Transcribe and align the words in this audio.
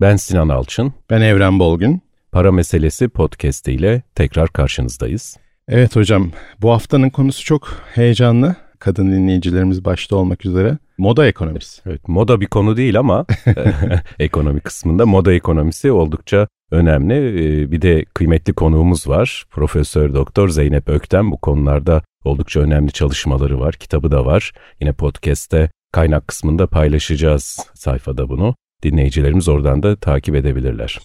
Ben 0.00 0.16
Sinan 0.16 0.48
Alçın. 0.48 0.92
Ben 1.10 1.20
Evren 1.20 1.58
Bolgun. 1.58 2.00
Para 2.32 2.52
Meselesi 2.52 3.08
podcast 3.08 3.68
ile 3.68 4.02
tekrar 4.14 4.48
karşınızdayız. 4.48 5.36
Evet 5.68 5.96
hocam, 5.96 6.30
bu 6.62 6.70
haftanın 6.70 7.10
konusu 7.10 7.44
çok 7.44 7.68
heyecanlı. 7.94 8.56
Kadın 8.78 9.12
dinleyicilerimiz 9.12 9.84
başta 9.84 10.16
olmak 10.16 10.46
üzere. 10.46 10.78
Moda 10.98 11.26
ekonomisi. 11.26 11.82
Evet, 11.86 12.08
moda 12.08 12.40
bir 12.40 12.46
konu 12.46 12.76
değil 12.76 12.98
ama 12.98 13.26
ekonomi 14.18 14.60
kısmında 14.60 15.06
moda 15.06 15.32
ekonomisi 15.32 15.92
oldukça 15.92 16.48
önemli. 16.70 17.14
Ee, 17.14 17.72
bir 17.72 17.82
de 17.82 18.04
kıymetli 18.04 18.52
konuğumuz 18.52 19.08
var. 19.08 19.44
Profesör 19.50 20.14
Doktor 20.14 20.48
Zeynep 20.48 20.88
Ökten 20.88 21.30
bu 21.30 21.36
konularda 21.36 22.02
oldukça 22.24 22.60
önemli 22.60 22.92
çalışmaları 22.92 23.60
var. 23.60 23.74
Kitabı 23.74 24.10
da 24.10 24.26
var. 24.26 24.52
Yine 24.80 24.92
podcast'te 24.92 25.70
kaynak 25.92 26.28
kısmında 26.28 26.66
paylaşacağız 26.66 27.58
sayfada 27.74 28.28
bunu. 28.28 28.54
Dinleyicilerimiz 28.82 29.48
oradan 29.48 29.82
da 29.82 29.96
takip 29.96 30.34
edebilirler. 30.34 30.98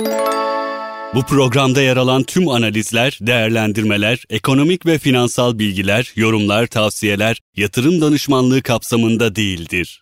Bu 1.15 1.21
programda 1.21 1.81
yer 1.81 1.97
alan 1.97 2.23
tüm 2.23 2.49
analizler, 2.49 3.17
değerlendirmeler, 3.21 4.23
ekonomik 4.29 4.85
ve 4.85 4.97
finansal 4.97 5.59
bilgiler, 5.59 6.13
yorumlar, 6.15 6.67
tavsiyeler 6.67 7.41
yatırım 7.55 8.01
danışmanlığı 8.01 8.61
kapsamında 8.61 9.35
değildir. 9.35 10.01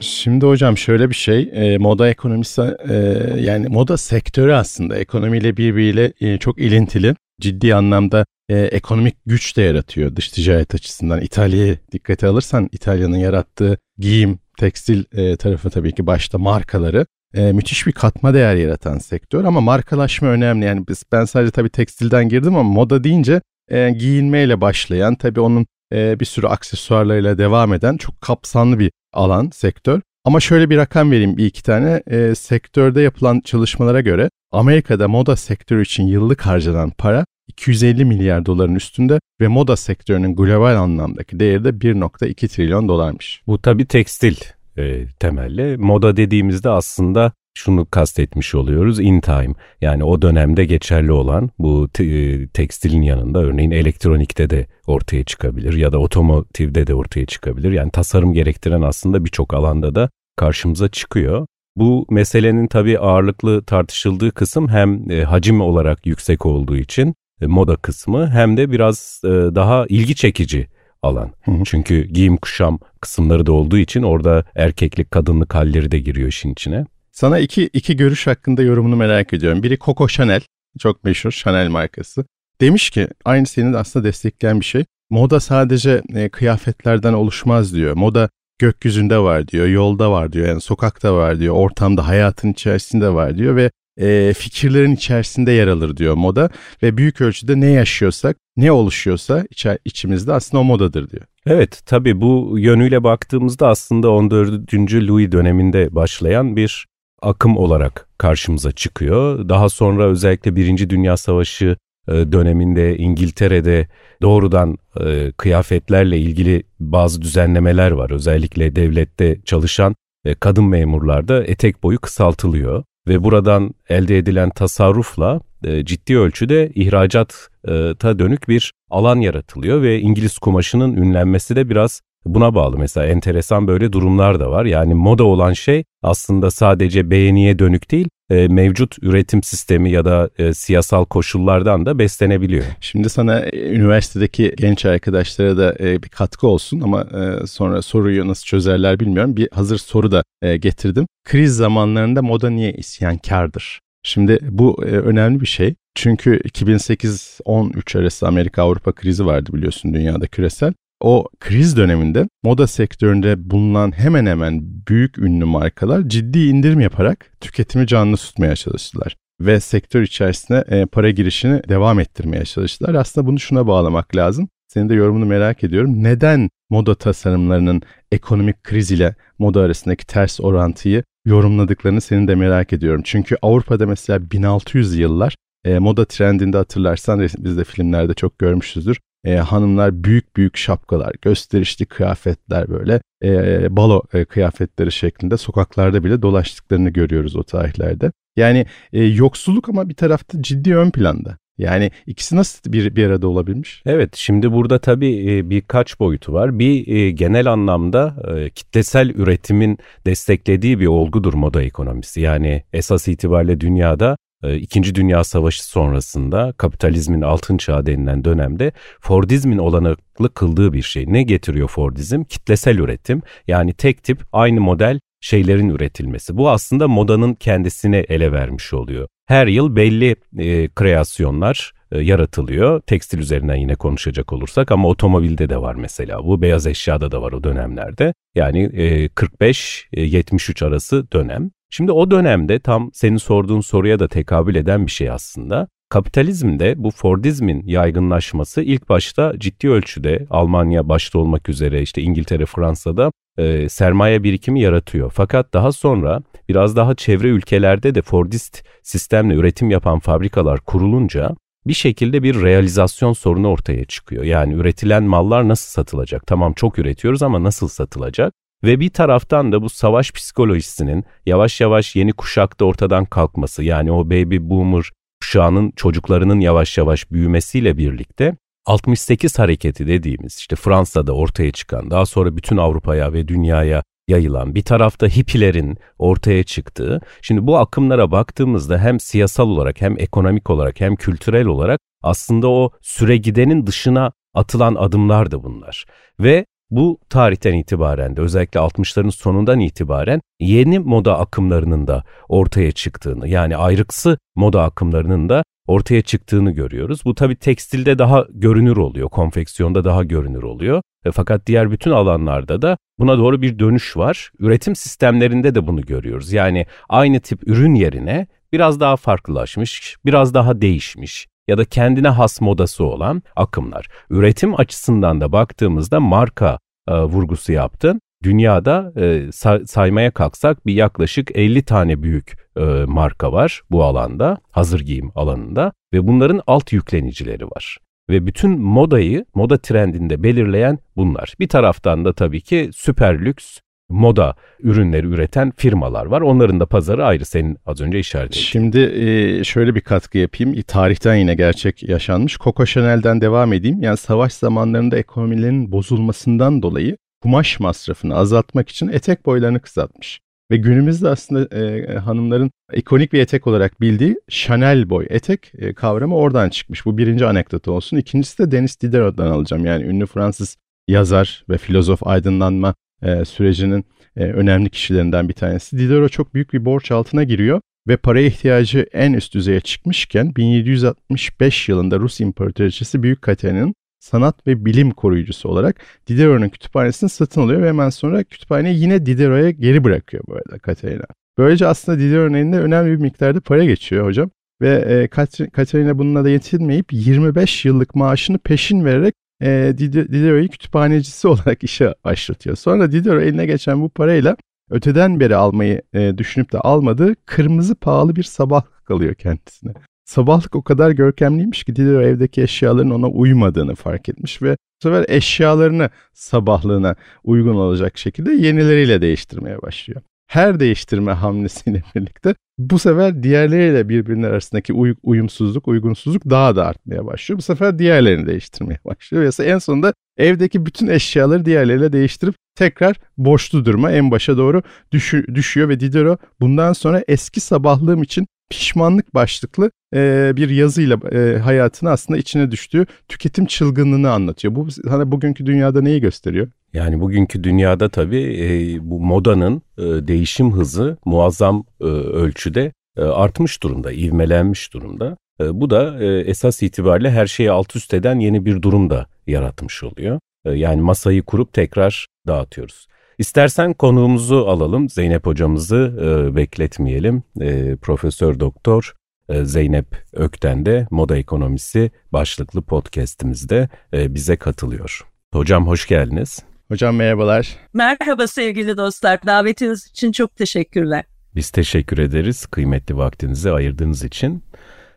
Şimdi 0.00 0.46
hocam 0.46 0.78
şöyle 0.78 1.10
bir 1.10 1.14
şey, 1.14 1.50
e, 1.52 1.78
moda 1.78 2.08
ekonomisi 2.08 2.62
e, 2.88 2.94
yani 3.40 3.68
moda 3.68 3.96
sektörü 3.96 4.52
aslında 4.52 4.96
ekonomiyle 4.96 5.56
birbiriyle 5.56 6.12
e, 6.20 6.38
çok 6.38 6.58
ilintili. 6.58 7.14
Ciddi 7.40 7.74
anlamda 7.74 8.26
e, 8.48 8.58
ekonomik 8.58 9.14
güç 9.26 9.56
de 9.56 9.62
yaratıyor 9.62 10.16
dış 10.16 10.28
ticaret 10.28 10.74
açısından. 10.74 11.20
İtalya'ya 11.20 11.76
dikkate 11.92 12.26
alırsan 12.26 12.68
İtalya'nın 12.72 13.18
yarattığı 13.18 13.78
giyim, 13.98 14.38
tekstil 14.62 15.04
e, 15.12 15.36
tarafı 15.36 15.70
tabii 15.70 15.92
ki 15.92 16.06
başta 16.06 16.38
markaları 16.38 17.06
e, 17.34 17.52
müthiş 17.52 17.86
bir 17.86 17.92
katma 17.92 18.34
değer 18.34 18.54
yaratan 18.54 18.98
sektör 18.98 19.44
ama 19.44 19.60
markalaşma 19.60 20.28
önemli. 20.28 20.64
Yani 20.64 20.88
biz 20.88 21.02
ben 21.12 21.24
sadece 21.24 21.50
tabii 21.50 21.70
tekstilden 21.70 22.28
girdim 22.28 22.56
ama 22.56 22.72
moda 22.72 23.04
deyince 23.04 23.40
e, 23.70 23.90
giyinmeyle 23.90 24.60
başlayan 24.60 25.14
tabii 25.14 25.40
onun 25.40 25.66
e, 25.92 26.20
bir 26.20 26.24
sürü 26.24 26.46
aksesuarlarıyla 26.46 27.38
devam 27.38 27.74
eden 27.74 27.96
çok 27.96 28.20
kapsamlı 28.20 28.78
bir 28.78 28.90
alan 29.12 29.50
sektör. 29.52 30.00
Ama 30.24 30.40
şöyle 30.40 30.70
bir 30.70 30.76
rakam 30.76 31.10
vereyim 31.10 31.36
bir 31.36 31.46
iki 31.46 31.62
tane. 31.62 32.02
E, 32.06 32.34
sektörde 32.34 33.00
yapılan 33.00 33.40
çalışmalara 33.40 34.00
göre 34.00 34.30
Amerika'da 34.52 35.08
moda 35.08 35.36
sektörü 35.36 35.82
için 35.82 36.06
yıllık 36.06 36.46
harcanan 36.46 36.90
para 36.90 37.24
250 37.52 38.04
milyar 38.04 38.46
doların 38.46 38.74
üstünde 38.74 39.20
ve 39.40 39.48
moda 39.48 39.76
sektörünün 39.76 40.36
global 40.36 40.76
anlamdaki 40.76 41.40
değeri 41.40 41.64
de 41.64 41.68
1.2 41.68 42.48
trilyon 42.48 42.88
dolarmış. 42.88 43.42
Bu 43.46 43.62
tabii 43.62 43.86
tekstil 43.86 44.36
e, 44.78 45.06
temelli. 45.20 45.76
Moda 45.76 46.16
dediğimizde 46.16 46.68
aslında 46.68 47.32
şunu 47.54 47.86
kastetmiş 47.90 48.54
oluyoruz 48.54 49.00
in 49.00 49.20
time 49.20 49.54
yani 49.80 50.04
o 50.04 50.22
dönemde 50.22 50.64
geçerli 50.64 51.12
olan 51.12 51.50
bu 51.58 51.88
te- 51.88 52.48
tekstilin 52.48 53.02
yanında 53.02 53.38
örneğin 53.38 53.70
elektronikte 53.70 54.50
de 54.50 54.66
ortaya 54.86 55.24
çıkabilir 55.24 55.72
ya 55.72 55.92
da 55.92 55.98
otomotivde 55.98 56.86
de 56.86 56.94
ortaya 56.94 57.26
çıkabilir. 57.26 57.72
Yani 57.72 57.90
tasarım 57.90 58.32
gerektiren 58.32 58.82
aslında 58.82 59.24
birçok 59.24 59.54
alanda 59.54 59.94
da 59.94 60.10
karşımıza 60.36 60.88
çıkıyor. 60.88 61.46
Bu 61.76 62.06
meselenin 62.10 62.66
tabii 62.66 62.98
ağırlıklı 62.98 63.62
tartışıldığı 63.62 64.30
kısım 64.30 64.68
hem 64.68 65.10
e, 65.10 65.24
hacim 65.24 65.60
olarak 65.60 66.06
yüksek 66.06 66.46
olduğu 66.46 66.76
için 66.76 67.08
e, 67.08 67.14
moda 67.46 67.76
kısmı 67.76 68.30
hem 68.30 68.56
de 68.56 68.70
biraz 68.70 69.20
e, 69.24 69.28
daha 69.28 69.86
ilgi 69.88 70.14
çekici 70.14 70.68
alan. 71.02 71.32
Hı 71.42 71.50
hı. 71.50 71.64
Çünkü 71.64 72.04
giyim 72.04 72.36
kuşam 72.36 72.78
kısımları 73.00 73.46
da 73.46 73.52
olduğu 73.52 73.78
için 73.78 74.02
orada 74.02 74.44
erkeklik 74.54 75.10
kadınlık 75.10 75.54
halleri 75.54 75.90
de 75.90 75.98
giriyor 75.98 76.28
işin 76.28 76.52
içine. 76.52 76.86
Sana 77.12 77.38
iki, 77.38 77.70
iki 77.72 77.96
görüş 77.96 78.26
hakkında 78.26 78.62
yorumunu 78.62 78.96
merak 78.96 79.32
ediyorum. 79.32 79.62
Biri 79.62 79.78
Coco 79.78 80.08
Chanel, 80.08 80.40
çok 80.78 81.04
meşhur 81.04 81.30
Chanel 81.30 81.68
markası. 81.68 82.24
Demiş 82.60 82.90
ki 82.90 83.08
aynı 83.24 83.46
senin 83.46 83.72
aslında 83.72 84.04
destekleyen 84.04 84.60
bir 84.60 84.64
şey. 84.64 84.84
Moda 85.10 85.40
sadece 85.40 86.02
e, 86.14 86.28
kıyafetlerden 86.28 87.12
oluşmaz 87.12 87.74
diyor. 87.74 87.96
Moda 87.96 88.28
gökyüzünde 88.58 89.18
var 89.18 89.48
diyor, 89.48 89.66
yolda 89.66 90.10
var 90.10 90.32
diyor, 90.32 90.48
yani 90.48 90.60
sokakta 90.60 91.14
var 91.14 91.40
diyor, 91.40 91.54
ortamda, 91.54 92.08
hayatın 92.08 92.52
içerisinde 92.52 93.14
var 93.14 93.38
diyor 93.38 93.56
ve 93.56 93.70
e, 94.00 94.32
fikirlerin 94.36 94.94
içerisinde 94.94 95.52
yer 95.52 95.66
alır 95.66 95.96
diyor 95.96 96.14
moda 96.14 96.50
ve 96.82 96.96
büyük 96.96 97.20
ölçüde 97.20 97.60
ne 97.60 97.70
yaşıyorsak, 97.70 98.36
ne 98.56 98.72
oluşuyorsa 98.72 99.44
iç, 99.50 99.66
içimizde 99.84 100.32
aslında 100.32 100.60
o 100.60 100.64
modadır 100.64 101.10
diyor. 101.10 101.22
Evet 101.46 101.82
tabii 101.86 102.20
bu 102.20 102.58
yönüyle 102.58 103.04
baktığımızda 103.04 103.68
aslında 103.68 104.10
14. 104.10 104.74
Louis 104.94 105.32
döneminde 105.32 105.94
başlayan 105.94 106.56
bir 106.56 106.86
akım 107.22 107.56
olarak 107.56 108.08
karşımıza 108.18 108.72
çıkıyor. 108.72 109.48
Daha 109.48 109.68
sonra 109.68 110.04
özellikle 110.04 110.56
Birinci 110.56 110.90
Dünya 110.90 111.16
Savaşı 111.16 111.76
e, 112.08 112.12
döneminde 112.12 112.96
İngiltere'de 112.96 113.88
doğrudan 114.22 114.78
e, 115.00 115.32
kıyafetlerle 115.32 116.18
ilgili 116.18 116.62
bazı 116.80 117.22
düzenlemeler 117.22 117.90
var. 117.90 118.10
Özellikle 118.10 118.76
devlette 118.76 119.40
çalışan 119.44 119.94
e, 120.24 120.34
kadın 120.34 120.64
memurlarda 120.64 121.44
etek 121.44 121.82
boyu 121.82 121.98
kısaltılıyor 121.98 122.84
ve 123.08 123.24
buradan 123.24 123.74
elde 123.88 124.18
edilen 124.18 124.50
tasarrufla 124.50 125.40
e, 125.64 125.84
ciddi 125.84 126.18
ölçüde 126.18 126.72
ihracata 126.74 128.18
dönük 128.18 128.48
bir 128.48 128.72
alan 128.90 129.20
yaratılıyor 129.20 129.82
ve 129.82 130.00
İngiliz 130.00 130.38
kumaşının 130.38 130.96
ünlenmesi 130.96 131.56
de 131.56 131.68
biraz 131.68 132.00
buna 132.24 132.54
bağlı. 132.54 132.78
Mesela 132.78 133.06
enteresan 133.06 133.66
böyle 133.66 133.92
durumlar 133.92 134.40
da 134.40 134.50
var. 134.50 134.64
Yani 134.64 134.94
moda 134.94 135.24
olan 135.24 135.52
şey 135.52 135.84
aslında 136.02 136.50
sadece 136.50 137.10
beğeniye 137.10 137.58
dönük 137.58 137.90
değil, 137.90 138.08
e, 138.32 138.48
mevcut 138.48 138.96
üretim 139.02 139.42
sistemi 139.42 139.90
ya 139.90 140.04
da 140.04 140.30
e, 140.38 140.54
siyasal 140.54 141.04
koşullardan 141.04 141.86
da 141.86 141.98
beslenebiliyor. 141.98 142.64
Şimdi 142.80 143.08
sana 143.08 143.40
e, 143.40 143.74
üniversitedeki 143.74 144.54
genç 144.56 144.84
arkadaşlara 144.84 145.56
da 145.56 145.74
e, 145.80 146.02
bir 146.02 146.08
katkı 146.08 146.46
olsun 146.46 146.80
ama 146.80 147.02
e, 147.02 147.46
sonra 147.46 147.82
soruyu 147.82 148.28
nasıl 148.28 148.44
çözerler 148.44 149.00
bilmiyorum. 149.00 149.36
Bir 149.36 149.48
hazır 149.52 149.78
soru 149.78 150.10
da 150.10 150.24
e, 150.42 150.56
getirdim. 150.56 151.06
Kriz 151.24 151.56
zamanlarında 151.56 152.22
moda 152.22 152.50
niye 152.50 152.72
isyankardır? 152.72 153.80
Şimdi 154.02 154.38
bu 154.42 154.84
e, 154.84 154.88
önemli 154.88 155.40
bir 155.40 155.46
şey. 155.46 155.74
Çünkü 155.94 156.36
2008-13 156.38 157.98
arası 157.98 158.26
Amerika-Avrupa 158.26 158.92
krizi 158.92 159.26
vardı 159.26 159.50
biliyorsun 159.52 159.94
dünyada 159.94 160.26
küresel 160.26 160.72
o 161.02 161.28
kriz 161.40 161.76
döneminde 161.76 162.28
moda 162.42 162.66
sektöründe 162.66 163.50
bulunan 163.50 163.98
hemen 163.98 164.26
hemen 164.26 164.62
büyük 164.88 165.18
ünlü 165.18 165.44
markalar 165.44 166.02
ciddi 166.08 166.38
indirim 166.38 166.80
yaparak 166.80 167.30
tüketimi 167.40 167.86
canlı 167.86 168.16
tutmaya 168.16 168.56
çalıştılar 168.56 169.16
ve 169.40 169.60
sektör 169.60 170.02
içerisine 170.02 170.64
e, 170.68 170.86
para 170.86 171.10
girişini 171.10 171.62
devam 171.68 172.00
ettirmeye 172.00 172.44
çalıştılar. 172.44 172.94
Aslında 172.94 173.26
bunu 173.26 173.40
şuna 173.40 173.66
bağlamak 173.66 174.16
lazım. 174.16 174.48
Senin 174.68 174.88
de 174.88 174.94
yorumunu 174.94 175.26
merak 175.26 175.64
ediyorum. 175.64 176.02
Neden 176.02 176.50
moda 176.70 176.94
tasarımlarının 176.94 177.82
ekonomik 178.12 178.64
kriz 178.64 178.90
ile 178.90 179.14
moda 179.38 179.60
arasındaki 179.60 180.06
ters 180.06 180.40
orantıyı 180.40 181.04
yorumladıklarını 181.24 182.00
senin 182.00 182.28
de 182.28 182.34
merak 182.34 182.72
ediyorum. 182.72 183.02
Çünkü 183.04 183.36
Avrupa'da 183.42 183.86
mesela 183.86 184.30
1600 184.30 184.96
yıllar 184.96 185.36
e, 185.64 185.78
moda 185.78 186.04
trendinde 186.04 186.56
hatırlarsan 186.56 187.28
biz 187.38 187.58
de 187.58 187.64
filmlerde 187.64 188.14
çok 188.14 188.38
görmüşüzdür 188.38 188.98
e, 189.24 189.36
hanımlar 189.36 190.04
büyük 190.04 190.36
büyük 190.36 190.56
şapkalar, 190.56 191.12
gösterişli 191.22 191.86
kıyafetler 191.86 192.68
böyle 192.68 193.00
e, 193.22 193.76
balo 193.76 194.02
e, 194.12 194.24
kıyafetleri 194.24 194.92
şeklinde 194.92 195.36
sokaklarda 195.36 196.04
bile 196.04 196.22
dolaştıklarını 196.22 196.90
görüyoruz 196.90 197.36
o 197.36 197.42
tarihlerde. 197.42 198.12
Yani 198.36 198.66
e, 198.92 199.04
yoksulluk 199.04 199.68
ama 199.68 199.88
bir 199.88 199.94
tarafta 199.94 200.42
ciddi 200.42 200.76
ön 200.76 200.90
planda. 200.90 201.36
Yani 201.58 201.90
ikisi 202.06 202.36
nasıl 202.36 202.72
bir, 202.72 202.96
bir 202.96 203.06
arada 203.06 203.28
olabilmiş? 203.28 203.82
Evet 203.86 204.16
şimdi 204.16 204.52
burada 204.52 204.78
tabii 204.78 205.30
e, 205.30 205.50
birkaç 205.50 206.00
boyutu 206.00 206.32
var. 206.32 206.58
Bir 206.58 206.86
e, 206.86 207.10
genel 207.10 207.52
anlamda 207.52 208.16
e, 208.36 208.50
kitlesel 208.50 209.10
üretimin 209.10 209.78
desteklediği 210.06 210.80
bir 210.80 210.86
olgudur 210.86 211.34
moda 211.34 211.62
ekonomisi. 211.62 212.20
Yani 212.20 212.62
esas 212.72 213.08
itibariyle 213.08 213.60
dünyada 213.60 214.16
İkinci 214.44 214.94
Dünya 214.94 215.24
Savaşı 215.24 215.64
sonrasında 215.64 216.52
kapitalizmin 216.52 217.20
altın 217.20 217.56
çağı 217.56 217.86
denilen 217.86 218.24
dönemde 218.24 218.72
Fordizmin 219.00 219.58
olanaklı 219.58 220.34
kıldığı 220.34 220.72
bir 220.72 220.82
şey. 220.82 221.04
Ne 221.08 221.22
getiriyor 221.22 221.68
Fordizm? 221.68 222.24
Kitlesel 222.24 222.78
üretim 222.78 223.22
yani 223.46 223.74
tek 223.74 224.04
tip 224.04 224.18
aynı 224.32 224.60
model 224.60 225.00
şeylerin 225.20 225.68
üretilmesi. 225.68 226.36
Bu 226.36 226.50
aslında 226.50 226.88
modanın 226.88 227.34
kendisine 227.34 227.98
ele 227.98 228.32
vermiş 228.32 228.74
oluyor. 228.74 229.08
Her 229.26 229.46
yıl 229.46 229.76
belli 229.76 230.16
e, 230.38 230.68
kreasyonlar 230.68 231.72
e, 231.92 232.00
yaratılıyor. 232.00 232.80
Tekstil 232.80 233.18
üzerinden 233.18 233.56
yine 233.56 233.74
konuşacak 233.74 234.32
olursak 234.32 234.72
ama 234.72 234.88
otomobilde 234.88 235.48
de 235.48 235.56
var 235.56 235.74
mesela. 235.74 236.24
Bu 236.24 236.42
beyaz 236.42 236.66
eşyada 236.66 237.12
da 237.12 237.22
var 237.22 237.32
o 237.32 237.44
dönemlerde. 237.44 238.14
Yani 238.34 238.62
e, 238.62 239.06
45-73 239.06 240.64
e, 240.64 240.68
arası 240.68 241.12
dönem. 241.12 241.50
Şimdi 241.74 241.92
o 241.92 242.10
dönemde 242.10 242.58
tam 242.58 242.90
senin 242.92 243.16
sorduğun 243.16 243.60
soruya 243.60 243.98
da 243.98 244.08
tekabül 244.08 244.54
eden 244.54 244.86
bir 244.86 244.90
şey 244.90 245.10
aslında. 245.10 245.68
Kapitalizmde 245.88 246.74
bu 246.76 246.90
Fordizmin 246.90 247.62
yaygınlaşması 247.66 248.62
ilk 248.62 248.88
başta 248.88 249.32
ciddi 249.38 249.70
ölçüde 249.70 250.26
Almanya 250.30 250.88
başta 250.88 251.18
olmak 251.18 251.48
üzere 251.48 251.82
işte 251.82 252.02
İngiltere, 252.02 252.46
Fransa'da 252.46 253.12
e, 253.38 253.68
sermaye 253.68 254.22
birikimi 254.22 254.60
yaratıyor. 254.60 255.12
Fakat 255.14 255.54
daha 255.54 255.72
sonra 255.72 256.22
biraz 256.48 256.76
daha 256.76 256.94
çevre 256.94 257.28
ülkelerde 257.28 257.94
de 257.94 258.02
Fordist 258.02 258.64
sistemle 258.82 259.34
üretim 259.34 259.70
yapan 259.70 259.98
fabrikalar 259.98 260.60
kurulunca 260.60 261.34
bir 261.66 261.74
şekilde 261.74 262.22
bir 262.22 262.42
realizasyon 262.42 263.12
sorunu 263.12 263.48
ortaya 263.48 263.84
çıkıyor. 263.84 264.24
Yani 264.24 264.54
üretilen 264.54 265.02
mallar 265.02 265.48
nasıl 265.48 265.70
satılacak? 265.70 266.26
Tamam 266.26 266.52
çok 266.52 266.78
üretiyoruz 266.78 267.22
ama 267.22 267.42
nasıl 267.42 267.68
satılacak? 267.68 268.32
Ve 268.64 268.80
bir 268.80 268.90
taraftan 268.90 269.52
da 269.52 269.62
bu 269.62 269.68
savaş 269.68 270.12
psikolojisinin 270.12 271.04
yavaş 271.26 271.60
yavaş 271.60 271.96
yeni 271.96 272.12
kuşakta 272.12 272.64
ortadan 272.64 273.04
kalkması 273.04 273.62
yani 273.62 273.92
o 273.92 274.06
baby 274.06 274.36
boomer 274.40 274.84
kuşağının 275.20 275.72
çocuklarının 275.76 276.40
yavaş 276.40 276.78
yavaş 276.78 277.10
büyümesiyle 277.10 277.78
birlikte 277.78 278.36
68 278.66 279.38
hareketi 279.38 279.86
dediğimiz 279.86 280.36
işte 280.36 280.56
Fransa'da 280.56 281.12
ortaya 281.12 281.52
çıkan 281.52 281.90
daha 281.90 282.06
sonra 282.06 282.36
bütün 282.36 282.56
Avrupa'ya 282.56 283.12
ve 283.12 283.28
dünyaya 283.28 283.82
yayılan 284.08 284.54
bir 284.54 284.62
tarafta 284.62 285.06
hippilerin 285.06 285.78
ortaya 285.98 286.44
çıktığı. 286.44 287.00
Şimdi 287.22 287.46
bu 287.46 287.58
akımlara 287.58 288.10
baktığımızda 288.10 288.78
hem 288.78 289.00
siyasal 289.00 289.48
olarak 289.48 289.80
hem 289.80 289.98
ekonomik 289.98 290.50
olarak 290.50 290.80
hem 290.80 290.96
kültürel 290.96 291.46
olarak 291.46 291.80
aslında 292.02 292.48
o 292.48 292.70
süre 292.80 293.16
gidenin 293.16 293.66
dışına 293.66 294.12
atılan 294.34 294.74
adımlar 294.74 295.30
da 295.30 295.44
bunlar. 295.44 295.84
Ve 296.20 296.46
bu 296.72 296.98
tarihten 297.08 297.54
itibaren 297.54 298.16
de 298.16 298.20
özellikle 298.20 298.60
60'ların 298.60 299.10
sonundan 299.10 299.60
itibaren 299.60 300.20
yeni 300.40 300.78
moda 300.78 301.18
akımlarının 301.18 301.86
da 301.86 302.04
ortaya 302.28 302.72
çıktığını 302.72 303.28
yani 303.28 303.56
ayrıksı 303.56 304.18
moda 304.36 304.62
akımlarının 304.62 305.28
da 305.28 305.44
ortaya 305.66 306.02
çıktığını 306.02 306.50
görüyoruz. 306.50 307.00
Bu 307.04 307.14
tabii 307.14 307.36
tekstilde 307.36 307.98
daha 307.98 308.26
görünür 308.30 308.76
oluyor, 308.76 309.08
konfeksiyonda 309.08 309.84
daha 309.84 310.04
görünür 310.04 310.42
oluyor. 310.42 310.82
E, 311.04 311.10
fakat 311.10 311.46
diğer 311.46 311.70
bütün 311.70 311.90
alanlarda 311.90 312.62
da 312.62 312.78
buna 312.98 313.18
doğru 313.18 313.42
bir 313.42 313.58
dönüş 313.58 313.96
var. 313.96 314.30
Üretim 314.38 314.76
sistemlerinde 314.76 315.54
de 315.54 315.66
bunu 315.66 315.80
görüyoruz. 315.80 316.32
Yani 316.32 316.66
aynı 316.88 317.20
tip 317.20 317.48
ürün 317.48 317.74
yerine 317.74 318.26
biraz 318.52 318.80
daha 318.80 318.96
farklılaşmış, 318.96 319.96
biraz 320.04 320.34
daha 320.34 320.60
değişmiş 320.60 321.26
ya 321.48 321.58
da 321.58 321.64
kendine 321.64 322.08
has 322.08 322.40
modası 322.40 322.84
olan 322.84 323.22
akımlar. 323.36 323.88
Üretim 324.10 324.60
açısından 324.60 325.20
da 325.20 325.32
baktığımızda 325.32 326.00
marka 326.00 326.58
e, 326.88 326.94
vurgusu 326.94 327.52
yaptı. 327.52 327.94
Dünyada 328.22 328.92
e, 328.96 329.32
saymaya 329.66 330.10
kalksak 330.10 330.66
bir 330.66 330.74
yaklaşık 330.74 331.30
50 331.34 331.62
tane 331.62 332.02
büyük 332.02 332.36
e, 332.56 332.60
marka 332.86 333.32
var 333.32 333.62
bu 333.70 333.84
alanda, 333.84 334.38
hazır 334.50 334.80
giyim 334.80 335.12
alanında 335.14 335.72
ve 335.92 336.06
bunların 336.06 336.40
alt 336.46 336.72
yüklenicileri 336.72 337.46
var. 337.46 337.78
Ve 338.10 338.26
bütün 338.26 338.60
modayı, 338.60 339.24
moda 339.34 339.58
trendinde 339.58 340.22
belirleyen 340.22 340.78
bunlar. 340.96 341.34
Bir 341.40 341.48
taraftan 341.48 342.04
da 342.04 342.12
tabii 342.12 342.40
ki 342.40 342.70
süper 342.72 343.24
lüks 343.24 343.58
moda 343.92 344.34
ürünleri 344.60 345.06
üreten 345.06 345.52
firmalar 345.56 346.06
var. 346.06 346.20
Onların 346.20 346.60
da 346.60 346.66
pazarı 346.66 347.06
ayrı 347.06 347.24
senin 347.24 347.56
az 347.66 347.80
önce 347.80 347.98
işaret 347.98 348.30
ettiğin. 348.30 348.44
Şimdi 348.44 348.78
e, 348.78 349.44
şöyle 349.44 349.74
bir 349.74 349.80
katkı 349.80 350.18
yapayım. 350.18 350.62
Tarihten 350.62 351.14
yine 351.14 351.34
gerçek 351.34 351.82
yaşanmış. 351.82 352.38
Coco 352.38 352.66
Chanel'den 352.66 353.20
devam 353.20 353.52
edeyim. 353.52 353.82
Yani 353.82 353.96
savaş 353.96 354.32
zamanlarında 354.32 354.98
ekonomilerin 354.98 355.72
bozulmasından 355.72 356.62
dolayı 356.62 356.96
kumaş 357.22 357.60
masrafını 357.60 358.14
azaltmak 358.16 358.68
için 358.68 358.88
etek 358.88 359.26
boylarını 359.26 359.60
kısaltmış. 359.60 360.20
Ve 360.50 360.56
günümüzde 360.56 361.08
aslında 361.08 361.56
e, 361.56 361.96
hanımların 361.98 362.50
ikonik 362.72 363.12
bir 363.12 363.20
etek 363.20 363.46
olarak 363.46 363.80
bildiği 363.80 364.20
Chanel 364.28 364.90
boy 364.90 365.06
etek 365.10 365.52
e, 365.58 365.74
kavramı 365.74 366.16
oradan 366.16 366.48
çıkmış. 366.48 366.86
Bu 366.86 366.98
birinci 366.98 367.26
anekdotu 367.26 367.72
olsun. 367.72 367.96
İkincisi 367.96 368.38
de 368.38 368.50
Denis 368.50 368.80
Diderot'dan 368.80 369.30
alacağım. 369.30 369.64
Yani 369.64 369.84
ünlü 369.84 370.06
Fransız 370.06 370.56
yazar 370.88 371.44
ve 371.48 371.58
filozof 371.58 372.06
aydınlanma 372.06 372.74
e, 373.02 373.24
sürecinin 373.24 373.84
e, 374.16 374.24
önemli 374.24 374.70
kişilerinden 374.70 375.28
bir 375.28 375.34
tanesi. 375.34 375.78
Diderot 375.78 376.12
çok 376.12 376.34
büyük 376.34 376.52
bir 376.52 376.64
borç 376.64 376.90
altına 376.90 377.24
giriyor 377.24 377.60
ve 377.88 377.96
paraya 377.96 378.26
ihtiyacı 378.26 378.86
en 378.92 379.12
üst 379.12 379.34
düzeye 379.34 379.60
çıkmışken 379.60 380.34
1765 380.36 381.68
yılında 381.68 381.98
Rus 381.98 382.20
İmparatoriçesi 382.20 383.02
Büyük 383.02 383.22
Katerina'nın 383.22 383.74
sanat 384.00 384.46
ve 384.46 384.64
bilim 384.64 384.90
koruyucusu 384.90 385.48
olarak 385.48 385.76
Diderot'un 386.06 386.48
kütüphanesini 386.48 387.10
satın 387.10 387.40
alıyor 387.40 387.62
ve 387.62 387.68
hemen 387.68 387.90
sonra 387.90 388.24
kütüphaneyi 388.24 388.80
yine 388.80 389.06
Diderot'a 389.06 389.50
geri 389.50 389.84
bırakıyor 389.84 390.24
bu 390.26 390.34
arada 390.34 390.58
Katerina. 390.58 391.04
Böylece 391.38 391.66
aslında 391.66 391.98
Diderot'un 391.98 392.34
elinde 392.34 392.60
önemli 392.60 392.90
bir 392.90 393.02
miktarda 393.02 393.40
para 393.40 393.64
geçiyor 393.64 394.06
hocam. 394.06 394.30
Ve 394.60 394.70
e, 394.70 395.08
Katerina 395.48 395.98
bununla 395.98 396.24
da 396.24 396.28
yetinmeyip 396.28 396.92
25 396.92 397.64
yıllık 397.64 397.94
maaşını 397.94 398.38
peşin 398.38 398.84
vererek 398.84 399.14
e, 399.42 399.74
Diderot'u 399.78 400.48
kütüphanecisi 400.48 401.28
olarak 401.28 401.64
işe 401.64 401.94
başlatıyor. 402.04 402.56
Sonra 402.56 402.92
Diderot 402.92 403.22
eline 403.22 403.46
geçen 403.46 403.82
bu 403.82 403.88
parayla 403.88 404.36
öteden 404.70 405.20
beri 405.20 405.36
almayı 405.36 405.82
e, 405.92 406.18
düşünüp 406.18 406.52
de 406.52 406.58
almadığı 406.58 407.14
kırmızı 407.26 407.74
pahalı 407.74 408.16
bir 408.16 408.22
sabah 408.22 408.62
kalıyor 408.84 409.14
kendisine. 409.14 409.72
Sabahlık 410.04 410.56
o 410.56 410.62
kadar 410.62 410.90
görkemliymiş 410.90 411.64
ki 411.64 411.76
Diderot 411.76 412.04
evdeki 412.04 412.42
eşyaların 412.42 412.90
ona 412.90 413.08
uymadığını 413.08 413.74
fark 413.74 414.08
etmiş 414.08 414.42
ve 414.42 414.50
bu 414.52 414.88
sefer 414.88 415.04
eşyalarını 415.08 415.90
sabahlığına 416.12 416.96
uygun 417.24 417.54
olacak 417.54 417.98
şekilde 417.98 418.32
yenileriyle 418.32 419.00
değiştirmeye 419.00 419.62
başlıyor. 419.62 420.02
Her 420.32 420.60
değiştirme 420.60 421.12
hamlesiyle 421.12 421.82
birlikte 421.94 422.34
bu 422.58 422.78
sefer 422.78 423.22
diğerleriyle 423.22 423.88
birbirinin 423.88 424.22
arasındaki 424.22 424.72
uy- 424.72 424.94
uyumsuzluk, 425.02 425.68
uygunsuzluk 425.68 426.30
daha 426.30 426.56
da 426.56 426.66
artmaya 426.66 427.06
başlıyor. 427.06 427.38
Bu 427.38 427.42
sefer 427.42 427.78
diğerlerini 427.78 428.26
değiştirmeye 428.26 428.78
başlıyor. 428.84 429.32
Ve 429.38 429.44
en 429.44 429.58
sonunda 429.58 429.94
evdeki 430.16 430.66
bütün 430.66 430.86
eşyaları 430.86 431.44
diğerleriyle 431.44 431.92
değiştirip 431.92 432.34
tekrar 432.54 432.96
boşlu 433.16 433.64
durma 433.64 433.92
en 433.92 434.10
başa 434.10 434.36
doğru 434.36 434.62
düşü- 434.92 435.34
düşüyor 435.34 435.68
ve 435.68 435.80
Diderot 435.80 436.20
bundan 436.40 436.72
sonra 436.72 437.02
eski 437.08 437.40
sabahlığım 437.40 438.02
için 438.02 438.26
pişmanlık 438.52 439.14
başlıklı 439.14 439.70
e, 439.94 440.32
bir 440.36 440.50
yazıyla 440.50 440.98
e, 441.12 441.38
hayatını 441.38 441.90
aslında 441.90 442.18
içine 442.18 442.50
düştüğü 442.50 442.86
tüketim 443.08 443.46
çılgınlığını 443.46 444.10
anlatıyor. 444.10 444.54
Bu 444.54 444.68
hani 444.88 445.12
bugünkü 445.12 445.46
dünyada 445.46 445.82
neyi 445.82 446.00
gösteriyor? 446.00 446.48
Yani 446.72 447.00
bugünkü 447.00 447.44
dünyada 447.44 447.88
tabii 447.88 448.22
e, 448.22 448.78
bu 448.90 449.00
modanın 449.00 449.62
e, 449.78 449.82
değişim 449.82 450.52
hızı 450.52 450.96
muazzam 451.04 451.64
e, 451.80 451.84
ölçüde 451.84 452.72
e, 452.96 453.02
artmış 453.02 453.62
durumda, 453.62 453.92
ivmelenmiş 453.92 454.72
durumda. 454.72 455.16
E, 455.40 455.60
bu 455.60 455.70
da 455.70 456.04
e, 456.04 456.20
esas 456.20 456.62
itibariyle 456.62 457.10
her 457.10 457.26
şeyi 457.26 457.50
alt 457.50 457.76
üst 457.76 457.94
eden 457.94 458.18
yeni 458.18 458.44
bir 458.44 458.62
durum 458.62 458.90
da 458.90 459.06
yaratmış 459.26 459.82
oluyor. 459.82 460.20
E, 460.44 460.50
yani 460.52 460.80
masayı 460.80 461.22
kurup 461.22 461.52
tekrar 461.52 462.06
dağıtıyoruz. 462.26 462.86
İstersen 463.22 463.72
konuğumuzu 463.72 464.36
alalım. 464.36 464.88
Zeynep 464.88 465.26
hocamızı 465.26 465.76
e, 466.00 466.36
bekletmeyelim. 466.36 467.22
E, 467.40 467.76
Profesör 467.76 468.40
Doktor 468.40 468.94
e, 469.28 469.44
Zeynep 469.44 469.86
Ökten 470.12 470.66
de 470.66 470.86
Moda 470.90 471.16
Ekonomisi 471.16 471.90
başlıklı 472.12 472.62
podcast'imizde 472.62 473.68
e, 473.94 474.14
bize 474.14 474.36
katılıyor. 474.36 475.06
Hocam 475.34 475.66
hoş 475.66 475.86
geldiniz. 475.86 476.42
Hocam 476.68 476.96
merhabalar. 476.96 477.56
Merhaba 477.72 478.26
sevgili 478.26 478.76
dostlar. 478.76 479.26
Davetiniz 479.26 479.86
için 479.86 480.12
çok 480.12 480.36
teşekkürler. 480.36 481.04
Biz 481.34 481.50
teşekkür 481.50 481.98
ederiz 481.98 482.46
kıymetli 482.46 482.96
vaktinizi 482.96 483.50
ayırdığınız 483.50 484.04
için. 484.04 484.44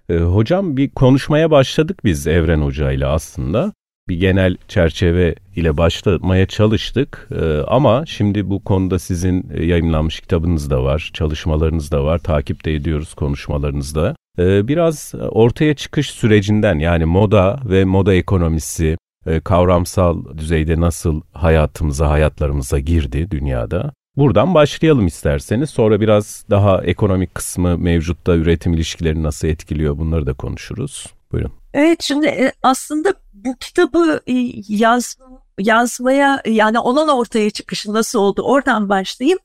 E, 0.10 0.18
hocam 0.18 0.78
bir 0.78 0.90
konuşmaya 0.90 1.52
başladık 1.52 2.00
biz 2.04 2.28
Evren 2.28 2.62
Hoca 2.62 2.92
ile 2.92 3.06
aslında 3.06 3.74
bir 4.10 4.20
genel 4.20 4.58
çerçeve 4.68 5.36
ile 5.56 5.78
başlamaya 5.78 6.46
çalıştık. 6.46 7.30
Ee, 7.32 7.62
ama 7.68 8.06
şimdi 8.06 8.50
bu 8.50 8.64
konuda 8.64 9.00
sizin 9.00 9.50
e, 9.54 9.66
yayınlanmış 9.66 10.20
kitabınız 10.20 10.70
da 10.70 10.84
var, 10.84 11.12
çalışmalarınız 11.14 11.92
da 11.92 12.04
var, 12.04 12.20
takip 12.20 12.66
de 12.66 12.74
ediyoruz 12.76 13.14
konuşmalarınızda. 13.14 14.16
Ee, 14.40 14.68
biraz 14.68 15.14
ortaya 15.30 15.74
çıkış 15.74 16.10
sürecinden 16.10 16.80
yani 16.80 17.06
moda 17.06 17.60
ve 17.66 17.86
moda 17.86 18.14
ekonomisi 18.14 18.98
e, 19.26 19.40
kavramsal 19.40 20.38
düzeyde 20.38 20.80
nasıl 20.80 21.22
hayatımıza, 21.34 22.10
hayatlarımıza 22.10 22.80
girdi 22.80 23.32
dünyada. 23.32 23.94
Buradan 24.18 24.54
başlayalım 24.54 25.08
isterseniz. 25.08 25.70
Sonra 25.70 26.02
biraz 26.02 26.46
daha 26.50 26.84
ekonomik 26.84 27.36
kısmı 27.36 27.78
mevcutta 27.78 28.36
üretim 28.36 28.74
ilişkilerini 28.74 29.24
nasıl 29.24 29.48
etkiliyor 29.48 29.98
bunları 29.98 30.26
da 30.26 30.34
konuşuruz. 30.34 31.08
Buyurun. 31.32 31.52
Evet 31.74 32.04
şimdi 32.04 32.28
e, 32.28 32.52
aslında 32.64 33.14
bu 33.36 33.58
kitabı 33.58 34.22
e, 34.28 34.34
yaz, 34.68 35.18
yazmaya 35.60 36.42
yani 36.46 36.80
onun 36.80 37.08
ortaya 37.08 37.50
çıkışı 37.50 37.94
nasıl 37.94 38.20
oldu 38.20 38.42
oradan 38.42 38.90
başlayayım. 38.90 39.40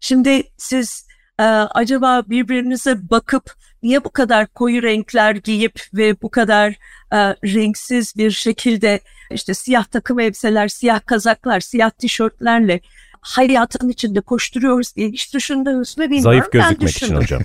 Şimdi 0.00 0.42
siz 0.56 1.06
e, 1.38 1.42
acaba 1.42 2.22
birbirinize 2.26 3.10
bakıp 3.10 3.54
niye 3.82 4.04
bu 4.04 4.10
kadar 4.10 4.46
koyu 4.46 4.82
renkler 4.82 5.34
giyip 5.34 5.80
ve 5.94 6.22
bu 6.22 6.30
kadar 6.30 6.70
e, 7.12 7.18
renksiz 7.44 8.16
bir 8.16 8.30
şekilde 8.30 9.00
işte 9.30 9.54
siyah 9.54 9.84
takım 9.84 10.20
elbiseler, 10.20 10.68
siyah 10.68 11.06
kazaklar, 11.06 11.60
siyah 11.60 11.90
tişörtlerle 11.90 12.80
hayatın 13.20 13.88
içinde 13.88 14.20
koşturuyoruz 14.20 14.96
diye 14.96 15.08
hiç 15.08 15.34
düşündünüz 15.34 15.98
mü 15.98 16.04
bilmiyorum. 16.04 16.22
Zayıf 16.22 16.52
gözükmek 16.52 16.90
için 16.90 17.16
hocam. 17.16 17.42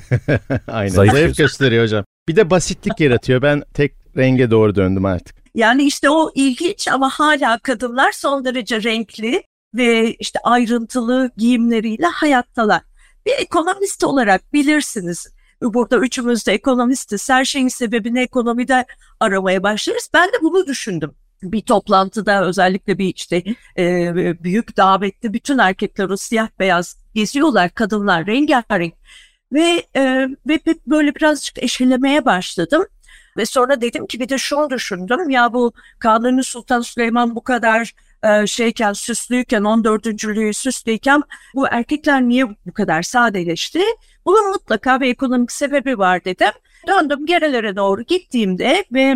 Aynen 0.68 0.90
zayıf, 0.94 1.14
zayıf 1.14 1.38
gösteriyor 1.38 1.84
hocam. 1.84 2.06
Bir 2.28 2.36
de 2.36 2.50
basitlik 2.50 3.00
yaratıyor. 3.00 3.42
Ben 3.42 3.64
tek 3.74 3.94
renge 4.18 4.52
doğru 4.52 4.76
döndüm 4.76 5.06
artık. 5.06 5.45
Yani 5.56 5.84
işte 5.84 6.10
o 6.10 6.32
ilginç 6.36 6.88
ama 6.88 7.10
hala 7.10 7.58
kadınlar 7.58 8.12
son 8.12 8.46
derece 8.46 8.84
renkli 8.84 9.44
ve 9.74 10.14
işte 10.14 10.40
ayrıntılı 10.44 11.32
giyimleriyle 11.38 12.06
hayattalar. 12.06 12.82
Bir 13.26 13.34
ekonomist 13.40 14.04
olarak 14.04 14.54
bilirsiniz. 14.54 15.28
Burada 15.62 15.98
üçümüz 15.98 16.48
de 16.48 16.54
ekonomistiz. 16.54 17.30
Her 17.30 17.46
şeyin 17.46 17.68
sebebini 17.68 18.20
ekonomide 18.20 18.86
aramaya 19.20 19.64
başlarız. 19.64 20.10
Ben 20.14 20.28
de 20.28 20.42
bunu 20.42 20.68
düşündüm 20.68 21.16
bir 21.44 21.62
toplantıda 21.62 22.46
özellikle 22.46 22.98
bir 22.98 23.14
işte 23.16 23.44
e, 23.78 24.14
büyük 24.44 24.78
davette 24.78 25.34
bütün 25.34 25.58
erkekler 25.58 26.10
o 26.10 26.18
siyah 26.18 26.48
beyaz 26.60 26.98
geziyorlar 27.14 27.70
kadınlar 27.70 28.28
rengarenk 28.28 28.94
ve 29.54 29.84
e, 29.96 30.28
ve 30.48 30.60
böyle 30.88 31.16
birazcık 31.16 31.64
eşelemeye 31.64 32.26
başladım 32.26 32.86
ve 33.38 33.46
sonra 33.46 33.82
dedim 33.82 34.08
ki 34.08 34.20
bir 34.20 34.30
de 34.30 34.38
şunu 34.38 34.70
düşündüm 34.70 35.30
ya 35.30 35.54
bu 35.54 35.74
Kanuni 36.00 36.44
Sultan 36.44 36.82
Süleyman 36.82 37.36
bu 37.36 37.44
kadar 37.44 37.94
e, 38.24 38.48
şeyken 38.48 38.94
süslüyken 38.94 39.64
14. 39.64 40.26
lüğü 40.26 40.54
süslüyken 40.54 41.22
bu 41.56 41.68
erkekler 41.68 42.22
niye 42.22 42.46
bu 42.66 42.74
kadar 42.74 43.02
sadeleşti? 43.02 43.82
Bunun 44.26 44.52
mutlaka 44.52 45.02
bir 45.02 45.10
ekonomik 45.10 45.52
sebebi 45.52 45.98
var 45.98 46.26
dedim. 46.26 46.52
Döndüm 46.88 47.26
gerelere 47.26 47.76
doğru 47.76 48.04
gittiğimde 48.04 48.86
ve 48.94 49.16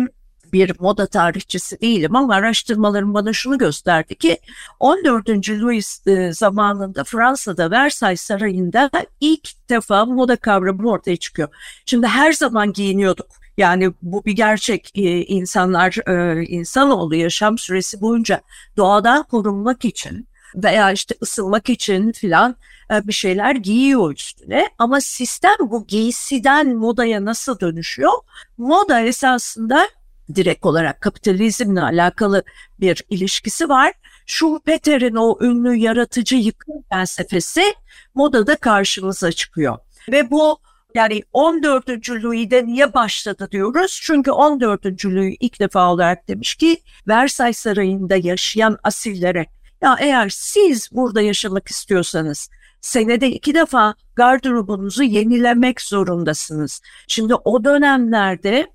bir 0.52 0.80
moda 0.80 1.06
tarihçisi 1.06 1.80
değilim 1.80 2.16
ama 2.16 2.34
araştırmalarım 2.34 3.14
bana 3.14 3.32
şunu 3.32 3.58
gösterdi 3.58 4.14
ki 4.14 4.38
14. 4.80 5.28
Louis 5.50 6.06
e, 6.06 6.32
zamanında 6.32 7.04
Fransa'da 7.04 7.70
Versailles 7.70 8.20
Sarayı'nda 8.20 8.90
ilk 9.20 9.68
defa 9.68 10.04
moda 10.04 10.36
kavramı 10.36 10.90
ortaya 10.90 11.16
çıkıyor. 11.16 11.48
Şimdi 11.86 12.06
her 12.06 12.32
zaman 12.32 12.72
giyiniyorduk. 12.72 13.26
Yani 13.56 13.92
bu 14.02 14.24
bir 14.24 14.32
gerçek 14.32 14.90
e, 14.94 15.24
insanlar 15.24 16.08
e, 16.08 16.44
insanoğlu 16.46 17.14
yaşam 17.14 17.58
süresi 17.58 18.00
boyunca 18.00 18.40
doğadan 18.76 19.22
korunmak 19.22 19.84
için 19.84 20.28
veya 20.54 20.92
işte 20.92 21.14
ısınmak 21.22 21.68
için 21.68 22.12
filan 22.12 22.56
bir 22.90 23.12
şeyler 23.12 23.54
giyiyor 23.54 24.12
üstüne. 24.12 24.68
Ama 24.78 25.00
sistem 25.00 25.56
bu 25.60 25.86
giysiden 25.86 26.76
modaya 26.76 27.24
nasıl 27.24 27.60
dönüşüyor? 27.60 28.12
Moda 28.58 29.00
esasında 29.00 29.88
direkt 30.34 30.66
olarak 30.66 31.00
kapitalizmle 31.00 31.82
alakalı 31.82 32.42
bir 32.80 33.04
ilişkisi 33.10 33.68
var. 33.68 33.92
Schumpeter'in 34.26 35.14
o 35.14 35.38
ünlü 35.40 35.76
yaratıcı 35.76 36.36
yıkım 36.36 36.74
felsefesi 36.90 37.74
modada 38.14 38.56
karşımıza 38.56 39.32
çıkıyor. 39.32 39.78
Ve 40.12 40.30
bu 40.30 40.58
yani 40.94 41.22
14. 41.32 42.10
Louis'de 42.10 42.66
niye 42.66 42.94
başladı 42.94 43.48
diyoruz? 43.52 44.00
Çünkü 44.02 44.30
14. 44.30 45.04
Louis 45.04 45.36
ilk 45.40 45.60
defa 45.60 45.92
olarak 45.92 46.28
demiş 46.28 46.54
ki 46.54 46.80
Versailles 47.08 47.58
Sarayı'nda 47.58 48.16
yaşayan 48.16 48.78
asillere 48.82 49.46
ya 49.82 49.96
eğer 50.00 50.28
siz 50.28 50.88
burada 50.92 51.20
yaşamak 51.20 51.68
istiyorsanız 51.68 52.48
senede 52.80 53.30
iki 53.30 53.54
defa 53.54 53.94
gardırobunuzu 54.16 55.02
yenilemek 55.02 55.80
zorundasınız. 55.80 56.80
Şimdi 57.08 57.34
o 57.34 57.64
dönemlerde 57.64 58.66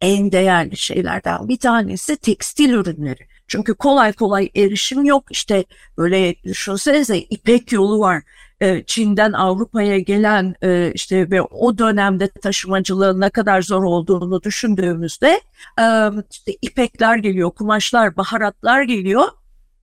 en 0.00 0.32
değerli 0.32 0.76
şeylerden 0.76 1.48
bir 1.48 1.58
tanesi 1.58 2.16
tekstil 2.16 2.70
ürünleri. 2.70 3.26
Çünkü 3.48 3.74
kolay 3.74 4.12
kolay 4.12 4.50
erişim 4.56 5.04
yok. 5.04 5.24
İşte 5.30 5.64
böyle 5.98 6.42
düşünsenize 6.44 7.18
İpek 7.18 7.72
yolu 7.72 8.00
var. 8.00 8.22
Ee, 8.60 8.82
Çin'den 8.86 9.32
Avrupa'ya 9.32 9.98
gelen 9.98 10.54
e, 10.62 10.92
işte 10.94 11.30
ve 11.30 11.42
o 11.42 11.78
dönemde 11.78 12.28
taşımacılığın 12.28 13.20
ne 13.20 13.30
kadar 13.30 13.62
zor 13.62 13.82
olduğunu 13.82 14.42
düşündüğümüzde 14.42 15.40
e, 15.80 16.10
işte 16.30 16.52
ipekler 16.62 17.16
geliyor, 17.16 17.50
kumaşlar, 17.50 18.16
baharatlar 18.16 18.82
geliyor 18.82 19.28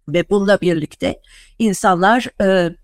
ve 0.07 0.29
bununla 0.29 0.61
birlikte 0.61 1.21
insanlar 1.59 2.27
e, 2.43 2.75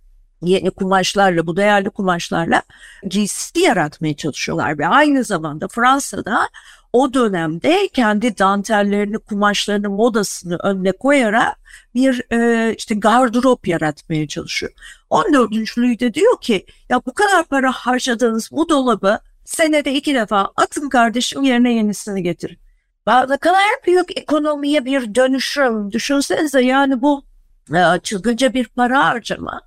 yeni 0.42 0.72
kumaşlarla, 0.72 1.48
bu 1.48 1.58
değerli 1.58 1.90
kumaşlarla 1.90 2.62
giysi 3.10 3.60
yaratmaya 3.60 4.16
çalışıyorlar 4.16 4.78
ve 4.78 4.88
aynı 4.88 5.24
zamanda 5.24 5.68
Fransa'da 5.68 6.50
o 6.94 7.14
dönemde 7.14 7.88
kendi 7.94 8.38
dantellerini, 8.38 9.18
kumaşlarını, 9.18 9.90
modasını 9.90 10.58
önüne 10.64 10.92
koyarak 10.92 11.60
bir 11.96 12.34
e, 12.34 12.76
işte 12.76 12.96
gardırop 12.96 13.68
yaratmaya 13.68 14.28
çalışıyor. 14.28 14.72
14. 15.10 15.78
Louis 15.78 16.00
diyor 16.00 16.42
ki 16.42 16.66
ya 16.90 17.02
bu 17.06 17.14
kadar 17.14 17.44
para 17.44 17.72
harcadığınız 17.72 18.50
bu 18.52 18.70
dolabı 18.70 19.20
senede 19.46 19.94
iki 19.94 20.16
defa 20.16 20.52
atın 20.56 20.90
kardeşim 20.90 21.44
yerine 21.44 21.74
yenisini 21.74 22.24
getirin. 22.24 22.58
Ne 23.08 23.38
kadar 23.38 23.62
büyük 23.88 24.18
ekonomiye 24.18 24.86
bir 24.86 25.16
dönüşüm. 25.16 25.92
Düşünsenize 25.92 26.62
yani 26.62 27.02
bu 27.02 27.24
e, 27.74 28.00
çılgınca 28.04 28.54
bir 28.54 28.68
para 28.68 29.06
harcama. 29.06 29.62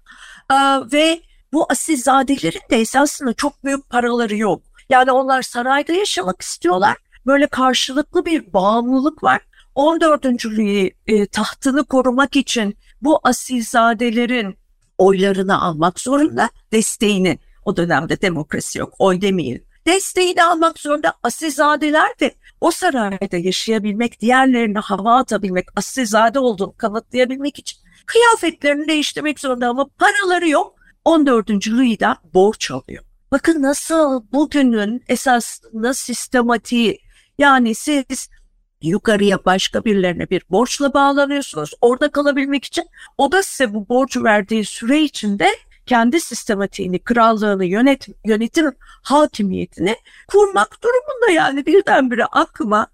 E, 0.50 0.56
ve 0.92 1.20
bu 1.52 1.66
asilzadelerin 1.70 2.70
de 2.70 2.80
esasında 2.80 3.32
çok 3.32 3.64
büyük 3.64 3.90
paraları 3.90 4.36
yok. 4.36 4.62
Yani 4.90 5.12
onlar 5.12 5.42
sarayda 5.42 5.92
yaşamak 5.92 6.42
istiyorlar 6.42 6.96
böyle 7.26 7.46
karşılıklı 7.46 8.26
bir 8.26 8.52
bağımlılık 8.52 9.22
var. 9.22 9.40
14. 9.74 10.46
Louis 10.46 10.92
e, 11.06 11.26
tahtını 11.26 11.84
korumak 11.84 12.36
için 12.36 12.76
bu 13.02 13.20
asilzadelerin 13.22 14.58
oylarını 14.98 15.62
almak 15.62 16.00
zorunda, 16.00 16.48
desteğini. 16.72 17.38
O 17.64 17.76
dönemde 17.76 18.20
demokrasi 18.20 18.78
yok, 18.78 18.94
oy 18.98 19.20
demeyin. 19.20 19.66
Desteğini 19.86 20.44
almak 20.44 20.78
zorunda 20.78 21.14
asilzadeler 21.22 22.18
de 22.20 22.34
o 22.60 22.70
sarayda 22.70 23.36
yaşayabilmek, 23.36 24.20
diğerlerine 24.20 24.78
hava 24.78 25.16
atabilmek, 25.16 25.66
asilzade 25.76 26.38
olduğunu 26.38 26.76
kanıtlayabilmek 26.76 27.58
için 27.58 27.78
kıyafetlerini 28.06 28.88
değiştirmek 28.88 29.40
zorunda 29.40 29.68
ama 29.68 29.86
paraları 29.98 30.48
yok. 30.48 30.74
14. 31.04 31.50
Louis'den 31.50 32.16
borç 32.34 32.70
alıyor. 32.70 33.04
Bakın 33.32 33.62
nasıl 33.62 34.22
bugünün 34.32 35.04
esasında 35.08 35.94
sistematiği 35.94 36.98
yani 37.40 37.74
siz 37.74 38.28
yukarıya 38.82 39.44
başka 39.44 39.84
birilerine 39.84 40.30
bir 40.30 40.42
borçla 40.50 40.94
bağlanıyorsunuz. 40.94 41.70
Orada 41.80 42.10
kalabilmek 42.10 42.64
için 42.64 42.84
o 43.18 43.32
da 43.32 43.42
size 43.42 43.74
bu 43.74 43.88
borcu 43.88 44.24
verdiği 44.24 44.64
süre 44.64 45.02
içinde 45.02 45.48
kendi 45.86 46.20
sistematiğini, 46.20 46.98
krallığını, 46.98 47.64
yönet, 47.64 48.06
yönetim 48.24 48.72
hakimiyetini 49.02 49.96
kurmak 50.28 50.78
durumunda 50.82 51.30
yani 51.32 51.66
birdenbire 51.66 52.24
aklıma 52.24 52.86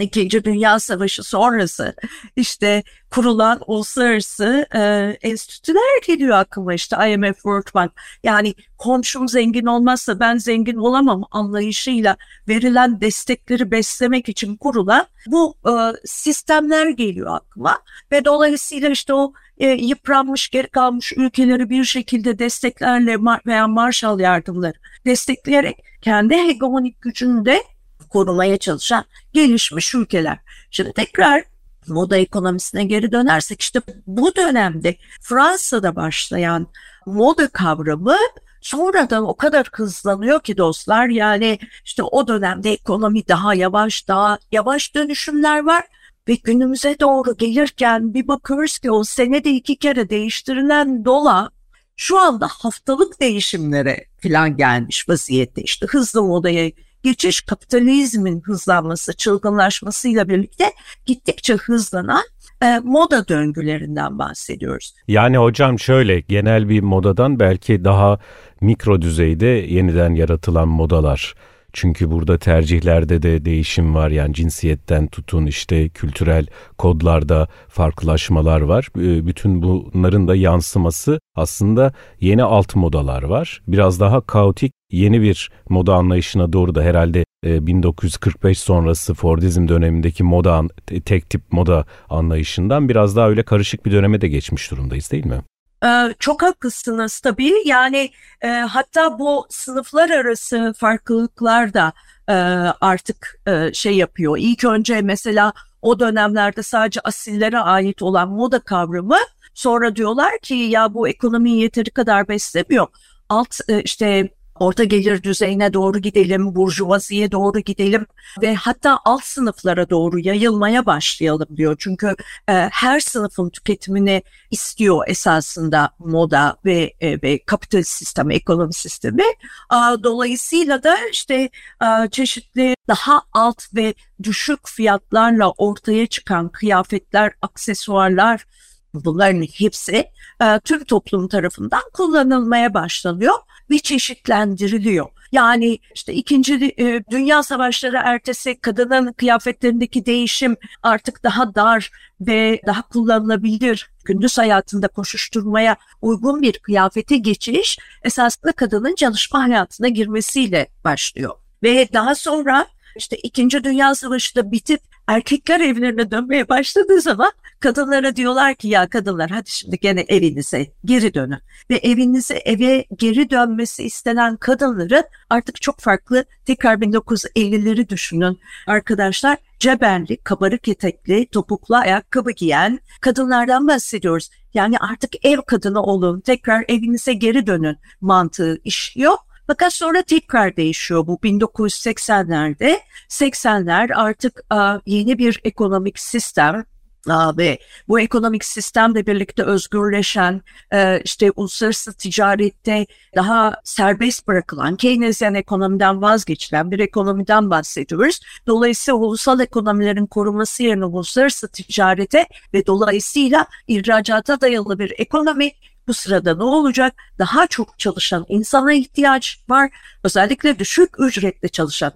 İkinci 0.00 0.44
Dünya 0.44 0.80
Savaşı 0.80 1.22
sonrası 1.22 1.94
işte 2.36 2.82
kurulan 3.10 3.60
uluslararası 3.66 4.66
e, 4.74 4.80
enstitüler 5.22 6.02
geliyor 6.06 6.38
aklıma 6.38 6.74
işte 6.74 6.96
IMF, 7.10 7.34
World 7.34 7.74
Bank. 7.74 7.92
Yani 8.24 8.54
komşum 8.78 9.28
zengin 9.28 9.66
olmazsa 9.66 10.20
ben 10.20 10.36
zengin 10.36 10.76
olamam 10.76 11.24
anlayışıyla 11.30 12.16
verilen 12.48 13.00
destekleri 13.00 13.70
beslemek 13.70 14.28
için 14.28 14.56
kurulan 14.56 15.06
bu 15.26 15.54
e, 15.66 15.72
sistemler 16.04 16.88
geliyor 16.88 17.36
aklıma. 17.36 17.78
Ve 18.12 18.24
dolayısıyla 18.24 18.88
işte 18.88 19.14
o 19.14 19.32
e, 19.58 19.68
yıpranmış, 19.68 20.48
geri 20.48 20.68
kalmış 20.68 21.12
ülkeleri 21.16 21.70
bir 21.70 21.84
şekilde 21.84 22.38
desteklerle 22.38 23.16
veya 23.46 23.68
Marshall 23.68 24.20
yardımları 24.20 24.78
destekleyerek 25.06 25.84
kendi 26.02 26.34
hegemonik 26.36 27.00
gücünü 27.00 27.44
de 27.44 27.62
korumaya 28.10 28.58
çalışan 28.58 29.04
gelişmiş 29.32 29.94
ülkeler. 29.94 30.38
Şimdi 30.70 30.92
tekrar 30.92 31.44
moda 31.88 32.16
ekonomisine 32.16 32.84
geri 32.84 33.12
dönersek 33.12 33.60
işte 33.60 33.80
bu 34.06 34.36
dönemde 34.36 34.96
Fransa'da 35.20 35.96
başlayan 35.96 36.66
moda 37.06 37.48
kavramı 37.48 38.16
sonradan 38.60 39.28
o 39.28 39.36
kadar 39.36 39.68
hızlanıyor 39.72 40.40
ki 40.40 40.56
dostlar 40.56 41.08
yani 41.08 41.58
işte 41.84 42.02
o 42.02 42.28
dönemde 42.28 42.72
ekonomi 42.72 43.28
daha 43.28 43.54
yavaş 43.54 44.08
daha 44.08 44.38
yavaş 44.52 44.94
dönüşümler 44.94 45.64
var 45.64 45.84
ve 46.28 46.34
günümüze 46.34 46.96
doğru 47.00 47.36
gelirken 47.36 48.14
bir 48.14 48.28
bakıyoruz 48.28 48.78
ki 48.78 48.90
o 48.90 49.04
senede 49.04 49.50
iki 49.50 49.76
kere 49.76 50.10
değiştirilen 50.10 51.04
dola 51.04 51.50
şu 51.96 52.18
anda 52.18 52.48
haftalık 52.48 53.20
değişimlere 53.20 54.04
falan 54.22 54.56
gelmiş 54.56 55.08
vaziyette 55.08 55.62
işte 55.62 55.86
hızlı 55.86 56.22
modaya 56.22 56.70
geçiş 57.02 57.40
kapitalizmin 57.40 58.40
hızlanması, 58.40 59.16
çılgınlaşmasıyla 59.16 60.28
birlikte 60.28 60.72
gittikçe 61.06 61.54
hızlanan 61.54 62.22
e, 62.62 62.78
moda 62.84 63.28
döngülerinden 63.28 64.18
bahsediyoruz. 64.18 64.94
Yani 65.08 65.36
hocam 65.36 65.78
şöyle 65.78 66.20
genel 66.20 66.68
bir 66.68 66.80
modadan 66.80 67.40
belki 67.40 67.84
daha 67.84 68.18
mikro 68.60 69.02
düzeyde 69.02 69.46
yeniden 69.46 70.14
yaratılan 70.14 70.68
modalar. 70.68 71.34
Çünkü 71.72 72.10
burada 72.10 72.38
tercihlerde 72.38 73.22
de 73.22 73.44
değişim 73.44 73.94
var 73.94 74.10
yani 74.10 74.34
cinsiyetten 74.34 75.06
tutun 75.06 75.46
işte 75.46 75.88
kültürel 75.88 76.46
kodlarda 76.78 77.48
farklılaşmalar 77.68 78.60
var. 78.60 78.88
Bütün 78.96 79.62
bunların 79.62 80.28
da 80.28 80.36
yansıması 80.36 81.20
aslında 81.34 81.92
yeni 82.20 82.42
alt 82.42 82.74
modalar 82.74 83.22
var. 83.22 83.62
Biraz 83.68 84.00
daha 84.00 84.20
kaotik 84.20 84.72
yeni 84.90 85.22
bir 85.22 85.50
moda 85.68 85.94
anlayışına 85.94 86.52
doğru 86.52 86.74
da 86.74 86.82
herhalde 86.82 87.24
1945 87.44 88.58
e, 88.58 88.60
sonrası 88.60 89.14
Fordizm 89.14 89.68
dönemindeki 89.68 90.24
moda 90.24 90.62
tek 91.04 91.30
tip 91.30 91.52
moda 91.52 91.84
anlayışından 92.08 92.88
biraz 92.88 93.16
daha 93.16 93.28
öyle 93.28 93.42
karışık 93.42 93.86
bir 93.86 93.92
döneme 93.92 94.20
de 94.20 94.28
geçmiş 94.28 94.70
durumdayız 94.70 95.12
değil 95.12 95.26
mi? 95.26 95.42
Ee, 95.84 96.14
çok 96.18 96.42
haklısınız 96.42 97.20
tabii. 97.20 97.54
Yani 97.64 98.10
e, 98.40 98.48
hatta 98.48 99.18
bu 99.18 99.46
sınıflar 99.50 100.10
arası 100.10 100.74
farklılıklar 100.78 101.74
da 101.74 101.92
e, 102.28 102.32
artık 102.80 103.40
e, 103.46 103.72
şey 103.72 103.96
yapıyor. 103.96 104.36
İlk 104.40 104.64
önce 104.64 105.02
mesela 105.02 105.52
o 105.82 106.00
dönemlerde 106.00 106.62
sadece 106.62 107.00
asillere 107.04 107.58
ait 107.58 108.02
olan 108.02 108.28
moda 108.28 108.58
kavramı 108.58 109.18
sonra 109.54 109.96
diyorlar 109.96 110.38
ki 110.42 110.54
ya 110.54 110.94
bu 110.94 111.08
ekonomiyi 111.08 111.62
yeteri 111.62 111.90
kadar 111.90 112.28
beslemiyor. 112.28 112.86
Alt 113.28 113.60
e, 113.68 113.82
işte 113.82 114.28
orta 114.60 114.84
gelir 114.84 115.22
düzeyine 115.22 115.72
doğru 115.72 115.98
gidelim, 115.98 116.54
burjuvaziye 116.54 117.32
doğru 117.32 117.60
gidelim 117.60 118.06
ve 118.42 118.54
hatta 118.54 118.98
alt 119.04 119.24
sınıflara 119.24 119.90
doğru 119.90 120.18
yayılmaya 120.18 120.86
başlayalım 120.86 121.56
diyor. 121.56 121.76
Çünkü 121.78 122.16
e, 122.48 122.52
her 122.52 123.00
sınıfın 123.00 123.50
tüketimini 123.50 124.22
istiyor 124.50 125.04
esasında 125.08 125.90
moda 125.98 126.56
ve, 126.64 126.94
e, 127.00 127.22
ve 127.22 127.44
kapitalist 127.44 127.92
sistemi, 127.92 128.34
ekonomi 128.34 128.74
sistemi. 128.74 129.24
E, 129.72 129.78
dolayısıyla 130.02 130.82
da 130.82 130.96
işte 131.12 131.34
e, 131.82 132.10
çeşitli 132.10 132.74
daha 132.88 133.22
alt 133.32 133.74
ve 133.74 133.94
düşük 134.22 134.68
fiyatlarla 134.68 135.50
ortaya 135.50 136.06
çıkan 136.06 136.48
kıyafetler, 136.48 137.32
aksesuarlar, 137.42 138.46
bunların 138.94 139.42
hepsi 139.42 140.04
e, 140.42 140.60
tüm 140.64 140.84
toplum 140.84 141.28
tarafından 141.28 141.82
kullanılmaya 141.92 142.74
başlanıyor 142.74 143.34
ve 143.70 143.78
çeşitlendiriliyor. 143.78 145.06
Yani 145.32 145.78
işte 145.94 146.12
ikinci 146.14 146.74
e, 146.78 147.04
Dünya 147.10 147.42
Savaşları 147.42 148.00
ertesi 148.04 148.60
kadının 148.60 149.12
kıyafetlerindeki 149.12 150.06
değişim 150.06 150.56
artık 150.82 151.22
daha 151.22 151.54
dar 151.54 151.90
ve 152.20 152.60
daha 152.66 152.82
kullanılabilir 152.82 153.90
gündüz 154.04 154.38
hayatında 154.38 154.88
koşuşturmaya 154.88 155.76
uygun 156.02 156.42
bir 156.42 156.58
kıyafete 156.58 157.16
geçiş 157.16 157.78
esasında 158.02 158.52
kadının 158.52 158.94
çalışma 158.94 159.42
hayatına 159.42 159.88
girmesiyle 159.88 160.68
başlıyor. 160.84 161.34
Ve 161.62 161.88
daha 161.92 162.14
sonra 162.14 162.66
işte 162.96 163.16
İkinci 163.16 163.64
Dünya 163.64 163.94
Savaşı 163.94 164.36
da 164.36 164.52
bitip 164.52 164.80
erkekler 165.06 165.60
evlerine 165.60 166.10
dönmeye 166.10 166.48
başladığı 166.48 167.00
zaman 167.00 167.32
kadınlara 167.60 168.16
diyorlar 168.16 168.54
ki 168.54 168.68
ya 168.68 168.88
kadınlar 168.88 169.30
hadi 169.30 169.50
şimdi 169.50 169.78
gene 169.78 170.04
evinize 170.08 170.66
geri 170.84 171.14
dönün. 171.14 171.38
Ve 171.70 171.76
evinize 171.76 172.34
eve 172.34 172.84
geri 172.96 173.30
dönmesi 173.30 173.82
istenen 173.82 174.36
kadınların 174.36 175.04
artık 175.30 175.62
çok 175.62 175.80
farklı 175.80 176.24
tekrar 176.46 176.76
1950'leri 176.76 177.88
düşünün 177.88 178.40
arkadaşlar. 178.66 179.38
Cebenli, 179.58 180.16
kabarık 180.16 180.68
etekli, 180.68 181.26
topuklu 181.26 181.76
ayakkabı 181.76 182.30
giyen 182.30 182.80
kadınlardan 183.00 183.68
bahsediyoruz. 183.68 184.30
Yani 184.54 184.78
artık 184.78 185.26
ev 185.26 185.38
kadını 185.46 185.82
olun, 185.82 186.20
tekrar 186.20 186.64
evinize 186.68 187.12
geri 187.12 187.46
dönün 187.46 187.76
mantığı 188.00 188.60
işliyor. 188.64 189.16
Fakat 189.46 189.72
sonra 189.72 190.02
tekrar 190.02 190.56
değişiyor 190.56 191.06
bu 191.06 191.16
1980'lerde. 191.16 192.80
80'ler 193.08 193.94
artık 193.94 194.44
yeni 194.86 195.18
bir 195.18 195.40
ekonomik 195.44 195.98
sistem 195.98 196.64
ve 197.08 197.58
bu 197.88 198.00
ekonomik 198.00 198.44
sistemle 198.44 199.06
birlikte 199.06 199.42
özgürleşen 199.42 200.42
e, 200.72 201.00
işte 201.04 201.30
uluslararası 201.36 201.92
ticarette 201.92 202.86
daha 203.16 203.54
serbest 203.64 204.26
bırakılan 204.26 204.76
Keynesyen 204.76 205.34
ekonomiden 205.34 206.02
vazgeçilen 206.02 206.70
bir 206.70 206.78
ekonomiden 206.78 207.50
bahsediyoruz. 207.50 208.20
Dolayısıyla 208.46 208.98
ulusal 208.98 209.40
ekonomilerin 209.40 210.06
korunması 210.06 210.62
yerine 210.62 210.84
uluslararası 210.84 211.48
ticarete 211.48 212.26
ve 212.54 212.66
dolayısıyla 212.66 213.46
ihracata 213.68 214.40
dayalı 214.40 214.78
bir 214.78 214.94
ekonomi 214.98 215.52
bu 215.86 215.94
sırada 215.94 216.34
ne 216.36 216.44
olacak? 216.44 216.94
Daha 217.18 217.46
çok 217.46 217.78
çalışan 217.78 218.26
insana 218.28 218.72
ihtiyaç 218.72 219.38
var. 219.48 219.70
Özellikle 220.04 220.58
düşük 220.58 220.90
ücretle 221.00 221.48
çalışan 221.48 221.92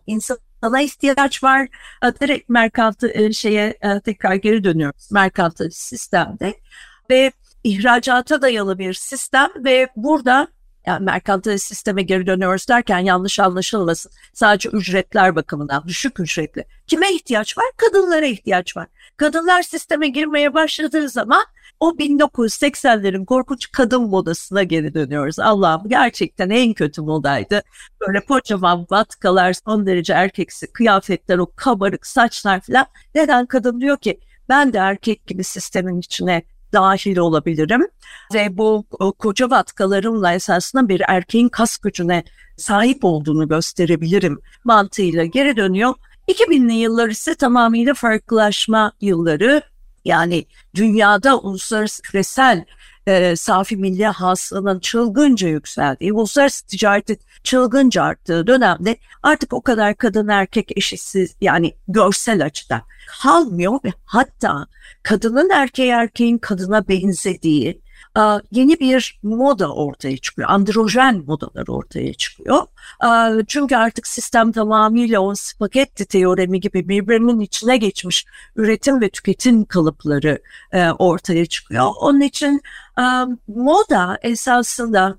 insana 0.64 0.82
ihtiyaç 0.82 1.42
var. 1.42 1.68
E, 2.04 2.20
direkt 2.20 2.48
merkantı 2.48 3.10
e, 3.14 3.32
şeye 3.32 3.78
e, 3.82 4.00
tekrar 4.00 4.34
geri 4.34 4.64
dönüyoruz. 4.64 5.12
Merkantı 5.12 5.68
sistemde 5.70 6.54
ve 7.10 7.32
ihracata 7.64 8.42
dayalı 8.42 8.78
bir 8.78 8.94
sistem 8.94 9.50
ve 9.56 9.88
burada 9.96 10.48
yani 10.86 11.04
merkantil 11.04 11.58
sisteme 11.58 12.02
geri 12.02 12.26
dönüyoruz 12.26 12.68
derken 12.68 12.98
yanlış 12.98 13.40
anlaşılmasın. 13.40 14.12
Sadece 14.32 14.68
ücretler 14.68 15.36
bakımından 15.36 15.84
düşük 15.86 16.20
ücretli. 16.20 16.64
Kime 16.86 17.12
ihtiyaç 17.12 17.58
var? 17.58 17.66
Kadınlara 17.76 18.26
ihtiyaç 18.26 18.76
var. 18.76 18.86
Kadınlar 19.16 19.62
sisteme 19.62 20.08
girmeye 20.08 20.54
başladığı 20.54 21.08
zaman 21.08 21.44
o 21.84 21.90
1980'lerin 21.90 23.24
korkunç 23.24 23.72
kadın 23.72 24.02
modasına 24.02 24.62
geri 24.62 24.94
dönüyoruz. 24.94 25.38
Allah'ım 25.38 25.88
gerçekten 25.88 26.50
en 26.50 26.72
kötü 26.72 27.02
modaydı. 27.02 27.62
Böyle 28.00 28.20
kocaman 28.20 28.86
vatkalar, 28.90 29.52
son 29.52 29.86
derece 29.86 30.12
erkeksi 30.12 30.72
kıyafetler, 30.72 31.38
o 31.38 31.46
kabarık 31.56 32.06
saçlar 32.06 32.60
falan. 32.60 32.86
Neden 33.14 33.46
kadın 33.46 33.80
diyor 33.80 33.96
ki 33.96 34.20
ben 34.48 34.72
de 34.72 34.78
erkek 34.78 35.26
gibi 35.26 35.44
sistemin 35.44 35.98
içine 35.98 36.42
dahil 36.72 37.16
olabilirim. 37.16 37.88
Ve 38.34 38.58
bu 38.58 38.84
koca 39.18 39.50
vatkalarımla 39.50 40.32
esasında 40.32 40.88
bir 40.88 41.02
erkeğin 41.08 41.48
kas 41.48 41.78
gücüne 41.78 42.24
sahip 42.56 43.04
olduğunu 43.04 43.48
gösterebilirim 43.48 44.40
mantığıyla 44.64 45.24
geri 45.24 45.56
dönüyor. 45.56 45.94
2000'li 46.28 46.72
yıllar 46.72 47.08
ise 47.08 47.34
tamamıyla 47.34 47.94
farklılaşma 47.94 48.92
yılları. 49.00 49.62
Yani 50.04 50.46
dünyada 50.74 51.38
uluslararası 51.38 52.02
küresel 52.02 52.64
e, 53.06 53.36
safi 53.36 53.76
milli 53.76 54.06
hasılanın 54.06 54.80
çılgınca 54.80 55.48
yükseldiği, 55.48 56.12
uluslararası 56.12 56.66
ticaretin 56.66 57.18
çılgınca 57.44 58.02
arttığı 58.02 58.46
dönemde 58.46 58.96
artık 59.22 59.52
o 59.52 59.62
kadar 59.62 59.96
kadın 59.96 60.28
erkek 60.28 60.78
eşitsiz 60.78 61.36
yani 61.40 61.74
görsel 61.88 62.44
açıdan 62.44 62.82
kalmıyor 63.22 63.78
ve 63.84 63.92
hatta 64.04 64.66
kadının 65.02 65.50
erkeğe 65.50 65.92
erkeğin 65.92 66.38
kadına 66.38 66.88
benzediği 66.88 67.83
yeni 68.50 68.80
bir 68.80 69.18
moda 69.22 69.74
ortaya 69.74 70.16
çıkıyor. 70.16 70.48
Androjen 70.50 71.24
modalar 71.26 71.68
ortaya 71.68 72.14
çıkıyor. 72.14 72.62
Çünkü 73.46 73.76
artık 73.76 74.06
sistem 74.06 74.52
tamamıyla 74.52 75.20
o 75.20 75.34
spagetti 75.34 76.06
teoremi 76.06 76.60
gibi 76.60 76.88
birbirinin 76.88 77.40
içine 77.40 77.76
geçmiş 77.76 78.26
üretim 78.56 79.00
ve 79.00 79.08
tüketim 79.08 79.64
kalıpları 79.64 80.42
e, 80.72 80.90
ortaya 80.90 81.46
çıkıyor. 81.46 81.90
Onun 82.00 82.20
için 82.20 82.62
moda 83.48 84.18
esasında 84.22 85.18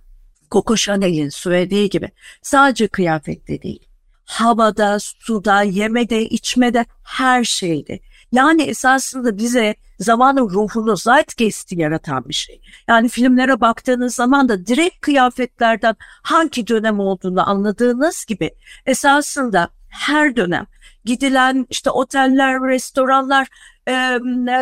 Coco 0.52 0.76
Chanel'in 0.76 1.30
söylediği 1.30 1.90
gibi 1.90 2.12
sadece 2.42 2.88
kıyafette 2.88 3.62
değil, 3.62 3.88
havada, 4.26 4.98
suda, 5.00 5.62
yemede, 5.62 6.26
içmede, 6.26 6.86
her 7.04 7.44
şeyde. 7.44 8.00
Yani 8.36 8.64
esasında 8.64 9.38
bize 9.38 9.76
zamanın 10.00 10.50
ruhunu, 10.50 10.98
zeitgeist'i 10.98 11.80
yaratan 11.82 12.30
bir 12.30 12.34
şey. 12.34 12.62
Yani 12.88 13.10
filmlere 13.10 13.62
baktığınız 13.62 14.16
zaman 14.16 14.50
da 14.50 14.66
direkt 14.66 15.02
kıyafetlerden 15.02 15.96
hangi 16.24 16.68
dönem 16.68 17.00
olduğunu 17.00 17.50
anladığınız 17.50 18.26
gibi 18.26 18.52
esasında 18.86 19.70
her 19.90 20.36
dönem 20.36 20.66
gidilen 21.06 21.66
işte 21.70 21.90
oteller, 21.90 22.62
restoranlar, 22.62 23.48
e, 23.88 24.20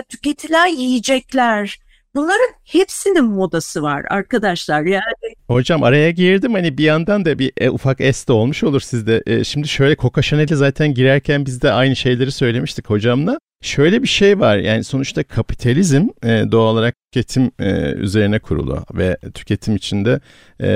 tüketilen 0.10 0.68
yiyecekler, 0.68 1.80
Bunların 2.16 2.54
hepsinin 2.64 3.26
modası 3.26 3.82
var 3.82 4.06
arkadaşlar. 4.10 4.82
Yani 4.82 5.36
Hocam 5.48 5.84
araya 5.84 6.12
girdim 6.12 6.54
hani 6.54 6.78
bir 6.78 6.84
yandan 6.84 7.26
da 7.26 7.40
bir 7.40 7.52
e, 7.58 7.70
ufak 7.70 8.02
es 8.02 8.28
de 8.28 8.34
olmuş 8.34 8.64
olur 8.64 8.82
sizde. 8.82 9.24
E, 9.26 9.44
şimdi 9.44 9.68
şöyle 9.68 9.96
Coca 9.96 10.22
Chanel'i 10.22 10.56
zaten 10.56 10.94
girerken 10.94 11.46
biz 11.46 11.62
de 11.62 11.72
aynı 11.72 11.96
şeyleri 11.96 12.32
söylemiştik 12.32 12.90
hocamla. 12.90 13.40
Şöyle 13.63 14.04
bir 14.04 14.08
şey 14.08 14.39
var 14.39 14.58
yani 14.58 14.84
sonuçta 14.84 15.23
kapitalizm 15.23 16.08
e, 16.23 16.52
doğal 16.52 16.73
olarak 16.73 16.95
tüketim 17.12 17.52
e, 17.60 17.93
üzerine 17.93 18.39
kurulu 18.39 18.84
ve 18.93 19.17
tüketim 19.34 19.76
içinde 19.76 20.19
e, 20.60 20.67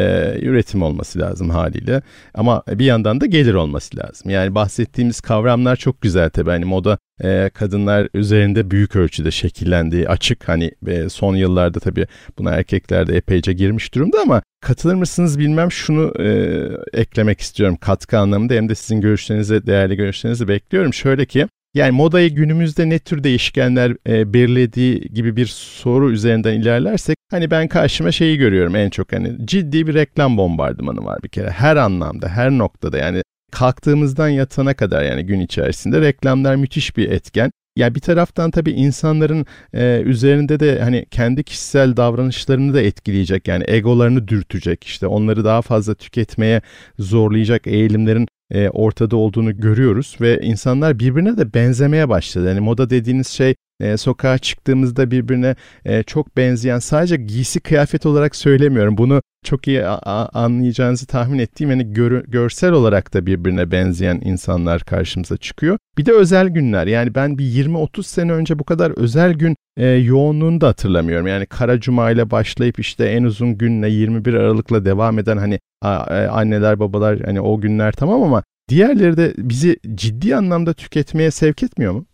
üretim 0.41 0.82
olması 0.82 1.19
lazım 1.19 1.50
haliyle. 1.50 2.02
Ama 2.34 2.63
bir 2.67 2.86
yandan 2.86 3.21
da 3.21 3.26
gelir 3.26 3.54
olması 3.54 3.97
lazım. 3.97 4.32
Yani 4.32 4.56
bahsettiğimiz 4.56 5.21
kavramlar 5.21 5.76
çok 5.76 6.02
güzel 6.02 6.30
tabii. 6.30 6.50
Hani 6.50 6.65
moda 6.65 6.97
e, 7.23 7.50
kadınlar 7.54 8.08
üzerinde 8.13 8.71
büyük 8.71 8.95
ölçüde 8.95 9.32
şekillendiği 9.32 10.10
açık. 10.10 10.50
Hani 10.50 10.71
e, 10.88 11.10
son 11.10 11.36
yıllarda 11.36 11.80
tabii 11.80 12.08
buna 12.38 12.52
erkekler 12.52 13.08
de 13.08 13.17
epeyce 13.17 13.54
girmiş 13.54 13.95
durumda 13.95 14.17
ama 14.21 14.41
katılır 14.62 14.95
mısınız 14.95 15.39
bilmem. 15.39 15.71
Şunu 15.71 16.13
e, 16.19 16.60
eklemek 16.93 17.41
istiyorum. 17.41 17.78
Katkı 17.82 18.17
anlamında 18.19 18.54
hem 18.54 18.69
de 18.69 18.76
sizin 18.76 19.02
görüşlerinizi 19.02 19.67
değerli 19.67 19.95
görüşlerinizi 19.95 20.47
bekliyorum. 20.47 20.93
Şöyle 20.93 21.26
ki 21.26 21.47
yani 21.74 21.92
modayı 21.92 22.30
günümüzde 22.30 22.90
ne 22.90 23.00
tür 23.00 23.24
değişkenler 23.24 23.96
e, 24.08 24.34
belirlediği 24.34 25.00
gibi 25.00 25.36
bir 25.36 25.46
soru 25.46 26.12
üzerinden 26.12 26.54
ilerlersek 26.54 27.18
hani 27.32 27.52
ben 27.52 27.68
karşıma 27.68 28.12
şeyi 28.12 28.38
görüyorum 28.38 28.76
en 28.76 28.90
çok 28.90 29.14
hani 29.14 29.46
ciddi 29.46 29.88
bir 29.88 29.94
reklam 29.94 30.38
bombardımanı 30.38 31.06
var 31.06 31.20
bir 31.24 31.30
kere 31.30 31.50
her 31.50 31.76
anlamda 31.76 32.30
her 32.30 32.52
noktada 32.52 32.98
yani 32.98 33.22
kalktığımızdan 33.52 34.30
yatana 34.30 34.74
kadar 34.74 35.04
yani 35.04 35.26
gün 35.26 35.40
içerisinde 35.40 36.02
reklamlar 36.02 36.56
müthiş 36.56 36.98
bir 36.98 37.12
etken. 37.12 37.52
Ya 37.78 37.96
bir 37.96 38.00
taraftan 38.00 38.52
tabii 38.52 38.72
insanların 38.72 39.46
e, 39.74 40.02
üzerinde 40.06 40.60
de 40.60 40.80
hani 40.80 41.06
kendi 41.12 41.44
kişisel 41.44 41.98
davranışlarını 41.98 42.74
da 42.74 42.82
etkileyecek. 42.82 43.48
Yani 43.48 43.63
egolarını 43.68 44.28
dürtecek 44.28 44.84
işte 44.84 45.08
onları 45.08 45.46
daha 45.46 45.62
fazla 45.62 45.96
tüketmeye 45.96 46.62
zorlayacak 47.00 47.68
eğilimlerin 47.68 48.28
e, 48.52 48.70
ortada 48.70 49.16
olduğunu 49.16 49.60
görüyoruz 49.60 50.18
ve 50.22 50.40
insanlar 50.42 51.00
birbirine 51.00 51.38
de 51.38 51.54
benzemeye 51.54 52.10
başladı. 52.10 52.48
Yani 52.48 52.60
moda 52.60 52.90
dediğiniz 52.90 53.28
şey 53.28 53.56
e, 53.80 53.98
sokağa 53.98 54.38
çıktığımızda 54.38 55.12
birbirine 55.12 55.56
e, 55.86 56.04
çok 56.04 56.38
benzeyen 56.38 56.80
sadece 56.80 57.16
giysi 57.16 57.60
kıyafet 57.60 58.06
olarak 58.06 58.36
söylemiyorum. 58.36 58.98
Bunu 58.98 59.22
çok 59.43 59.67
iyi 59.67 59.86
anlayacağınızı 59.86 61.06
tahmin 61.06 61.39
ettiğim 61.39 61.69
yani 61.69 61.93
gör, 61.93 62.23
görsel 62.23 62.71
olarak 62.71 63.13
da 63.13 63.26
birbirine 63.26 63.71
benzeyen 63.71 64.21
insanlar 64.23 64.82
karşımıza 64.82 65.38
çıkıyor. 65.38 65.78
Bir 65.97 66.06
de 66.06 66.12
özel 66.12 66.47
günler 66.47 66.88
yani 66.88 67.15
ben 67.15 67.38
bir 67.38 67.43
20-30 67.43 68.04
sene 68.04 68.32
önce 68.32 68.60
bu 68.60 68.63
kadar 68.63 68.91
özel 68.91 69.34
gün 69.34 69.56
e, 69.78 69.88
yoğunluğunu 69.88 70.62
da 70.62 70.67
hatırlamıyorum. 70.67 71.28
Yani 71.28 71.45
Kara 71.45 71.80
Cuma 71.80 72.12
ile 72.12 72.32
başlayıp 72.32 72.80
işte 72.80 73.06
en 73.06 73.23
uzun 73.23 73.58
günle 73.58 73.89
21 73.89 74.34
Aralık'la 74.34 74.86
devam 74.86 75.19
eden 75.19 75.38
hani 75.38 75.60
a, 75.82 75.89
a, 75.89 76.28
anneler 76.28 76.80
babalar 76.80 77.19
hani 77.19 77.41
o 77.41 77.62
günler 77.62 77.91
tamam 77.91 78.23
ama 78.23 78.43
diğerleri 78.69 79.17
de 79.17 79.34
bizi 79.38 79.80
ciddi 79.95 80.36
anlamda 80.36 80.73
tüketmeye 80.73 81.32
sevk 81.32 81.63
etmiyor 81.63 81.93
mu? 81.93 82.06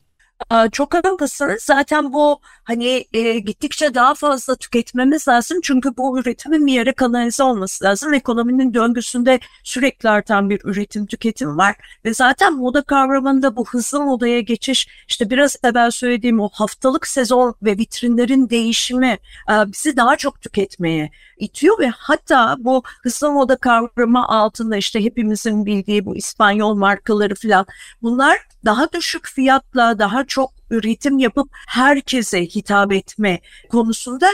Çok 0.71 0.93
haklısınız. 0.93 1.63
Zaten 1.63 2.13
bu 2.13 2.39
hani 2.63 3.05
e, 3.13 3.39
gittikçe 3.39 3.93
daha 3.93 4.13
fazla 4.15 4.55
tüketmemiz 4.55 5.27
lazım. 5.27 5.59
Çünkü 5.63 5.97
bu 5.97 6.19
üretimin 6.19 6.67
bir 6.67 6.73
yere 6.73 6.93
kanalize 6.93 7.43
olması 7.43 7.85
lazım. 7.85 8.13
Ekonominin 8.13 8.73
döngüsünde 8.73 9.39
sürekli 9.63 10.09
artan 10.09 10.49
bir 10.49 10.61
üretim 10.63 11.05
tüketim 11.05 11.57
var. 11.57 11.75
Ve 12.05 12.13
zaten 12.13 12.53
moda 12.53 12.81
kavramında 12.81 13.55
bu 13.55 13.65
hızlı 13.67 14.01
modaya 14.01 14.39
geçiş 14.39 14.87
işte 15.07 15.29
biraz 15.29 15.55
evvel 15.63 15.91
söylediğim 15.91 16.39
o 16.39 16.49
haftalık 16.53 17.07
sezon 17.07 17.55
ve 17.63 17.77
vitrinlerin 17.77 18.49
değişimi 18.49 19.17
e, 19.49 19.53
bizi 19.67 19.97
daha 19.97 20.15
çok 20.15 20.41
tüketmeye 20.41 21.09
itiyor 21.37 21.79
ve 21.79 21.89
hatta 21.89 22.55
bu 22.59 22.83
hızlı 23.03 23.31
moda 23.31 23.55
kavramı 23.55 24.27
altında 24.27 24.77
işte 24.77 25.03
hepimizin 25.03 25.65
bildiği 25.65 26.05
bu 26.05 26.15
İspanyol 26.15 26.75
markaları 26.75 27.35
falan 27.35 27.65
bunlar 28.01 28.52
daha 28.65 28.91
düşük 28.93 29.27
fiyatla 29.27 29.99
daha 29.99 30.25
çok 30.25 30.53
üretim 30.69 31.19
yapıp 31.19 31.47
herkese 31.67 32.41
hitap 32.41 32.93
etme 32.93 33.39
konusunda 33.69 34.27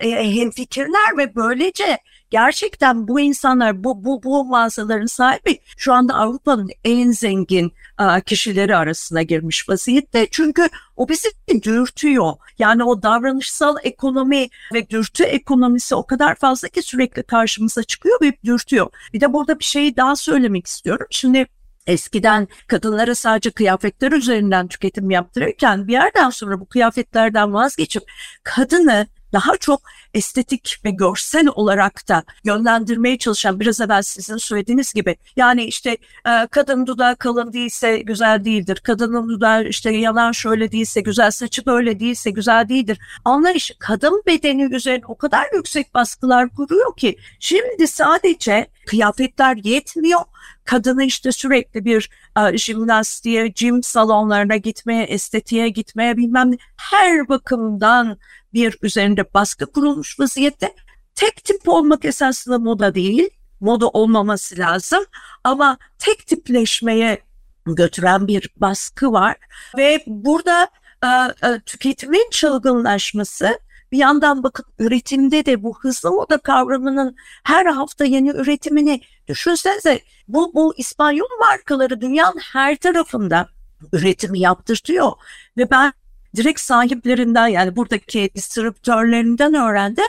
e, 0.00 0.34
hemfikirler 0.34 1.18
ve 1.18 1.34
böylece 1.34 1.98
gerçekten 2.30 3.08
bu 3.08 3.20
insanlar 3.20 3.84
bu 3.84 4.04
bu 4.04 4.22
bu 4.22 4.44
mağazaların 4.44 5.06
sahibi 5.06 5.58
şu 5.76 5.92
anda 5.92 6.14
Avrupa'nın 6.14 6.70
en 6.84 7.10
zengin 7.10 7.72
a, 7.98 8.20
kişileri 8.20 8.76
arasına 8.76 9.22
girmiş 9.22 9.68
vaziyette. 9.68 10.28
Çünkü 10.30 10.68
o 10.96 11.08
bizi 11.08 11.28
dürtüyor. 11.62 12.32
Yani 12.58 12.84
o 12.84 13.02
davranışsal 13.02 13.76
ekonomi 13.82 14.48
ve 14.74 14.90
dürtü 14.90 15.24
ekonomisi 15.24 15.94
o 15.94 16.06
kadar 16.06 16.34
fazla 16.34 16.68
ki 16.68 16.82
sürekli 16.82 17.22
karşımıza 17.22 17.82
çıkıyor 17.82 18.18
ve 18.22 18.32
dürtüyor. 18.44 18.86
Bir 19.12 19.20
de 19.20 19.32
burada 19.32 19.58
bir 19.58 19.64
şeyi 19.64 19.96
daha 19.96 20.16
söylemek 20.16 20.66
istiyorum. 20.66 21.06
Şimdi 21.10 21.46
Eskiden 21.86 22.48
kadınlara 22.66 23.14
sadece 23.14 23.50
kıyafetler 23.50 24.12
üzerinden 24.12 24.68
tüketim 24.68 25.10
yaptırırken 25.10 25.88
bir 25.88 25.92
yerden 25.92 26.30
sonra 26.30 26.60
bu 26.60 26.66
kıyafetlerden 26.66 27.54
vazgeçip 27.54 28.02
kadını 28.42 29.06
daha 29.32 29.56
çok 29.56 29.80
estetik 30.14 30.80
ve 30.84 30.90
görsel 30.90 31.48
olarak 31.54 32.08
da 32.08 32.24
yönlendirmeye 32.44 33.18
çalışan 33.18 33.60
biraz 33.60 33.80
evvel 33.80 34.02
sizin 34.02 34.36
söylediğiniz 34.36 34.92
gibi 34.92 35.16
yani 35.36 35.64
işte 35.64 35.96
e, 36.26 36.46
kadın 36.50 36.86
dudağı 36.86 37.16
kalın 37.16 37.52
değilse 37.52 37.98
güzel 37.98 38.44
değildir. 38.44 38.80
Kadının 38.84 39.28
dudağı 39.28 39.64
işte 39.64 39.90
yalan 39.90 40.32
şöyle 40.32 40.72
değilse 40.72 41.00
güzel, 41.00 41.30
saçı 41.30 41.66
böyle 41.66 42.00
değilse 42.00 42.30
güzel 42.30 42.68
değildir. 42.68 42.98
Anlayış 43.24 43.72
kadın 43.78 44.22
bedeni 44.26 44.74
üzerine 44.74 45.06
o 45.08 45.18
kadar 45.18 45.46
yüksek 45.54 45.94
baskılar 45.94 46.48
kuruyor 46.48 46.96
ki 46.96 47.18
şimdi 47.40 47.86
sadece 47.86 48.68
kıyafetler 48.86 49.56
yetmiyor 49.56 50.20
kadını 50.66 51.04
işte 51.04 51.32
sürekli 51.32 51.84
bir 51.84 52.10
e, 52.38 52.58
jimnastiğe, 52.58 53.52
jim 53.56 53.82
salonlarına 53.82 54.56
gitmeye, 54.56 55.04
estetiğe 55.04 55.68
gitmeye 55.68 56.16
bilmem 56.16 56.50
ne 56.50 56.56
her 56.76 57.28
bakımdan 57.28 58.18
bir 58.56 58.78
üzerinde 58.82 59.34
baskı 59.34 59.66
kurulmuş 59.66 60.20
vaziyette. 60.20 60.74
Tek 61.14 61.44
tip 61.44 61.68
olmak 61.68 62.04
esasında 62.04 62.58
moda 62.58 62.94
değil, 62.94 63.28
moda 63.60 63.88
olmaması 63.88 64.58
lazım. 64.58 65.04
Ama 65.44 65.78
tek 65.98 66.26
tipleşmeye 66.26 67.22
götüren 67.66 68.28
bir 68.28 68.50
baskı 68.56 69.12
var. 69.12 69.36
Ve 69.76 70.04
burada 70.06 70.68
e, 71.04 71.08
e, 71.48 71.60
tüketimin 71.66 72.30
çılgınlaşması 72.30 73.58
bir 73.92 73.98
yandan 73.98 74.42
bakın 74.42 74.64
üretimde 74.78 75.46
de 75.46 75.62
bu 75.62 75.78
hızlı 75.78 76.10
moda 76.10 76.38
kavramının 76.38 77.16
her 77.44 77.66
hafta 77.66 78.04
yeni 78.04 78.30
üretimini 78.30 79.00
düşünsenize. 79.28 80.00
Bu, 80.28 80.54
bu 80.54 80.74
İspanyol 80.76 81.38
markaları 81.40 82.00
dünyanın 82.00 82.40
her 82.52 82.76
tarafında 82.76 83.48
üretimi 83.92 84.40
yaptırtıyor. 84.40 85.12
Ve 85.56 85.70
ben 85.70 85.92
direkt 86.36 86.60
sahiplerinden 86.60 87.46
yani 87.48 87.76
buradaki 87.76 88.30
distribütörlerinden 88.34 89.54
öğrendim. 89.54 90.04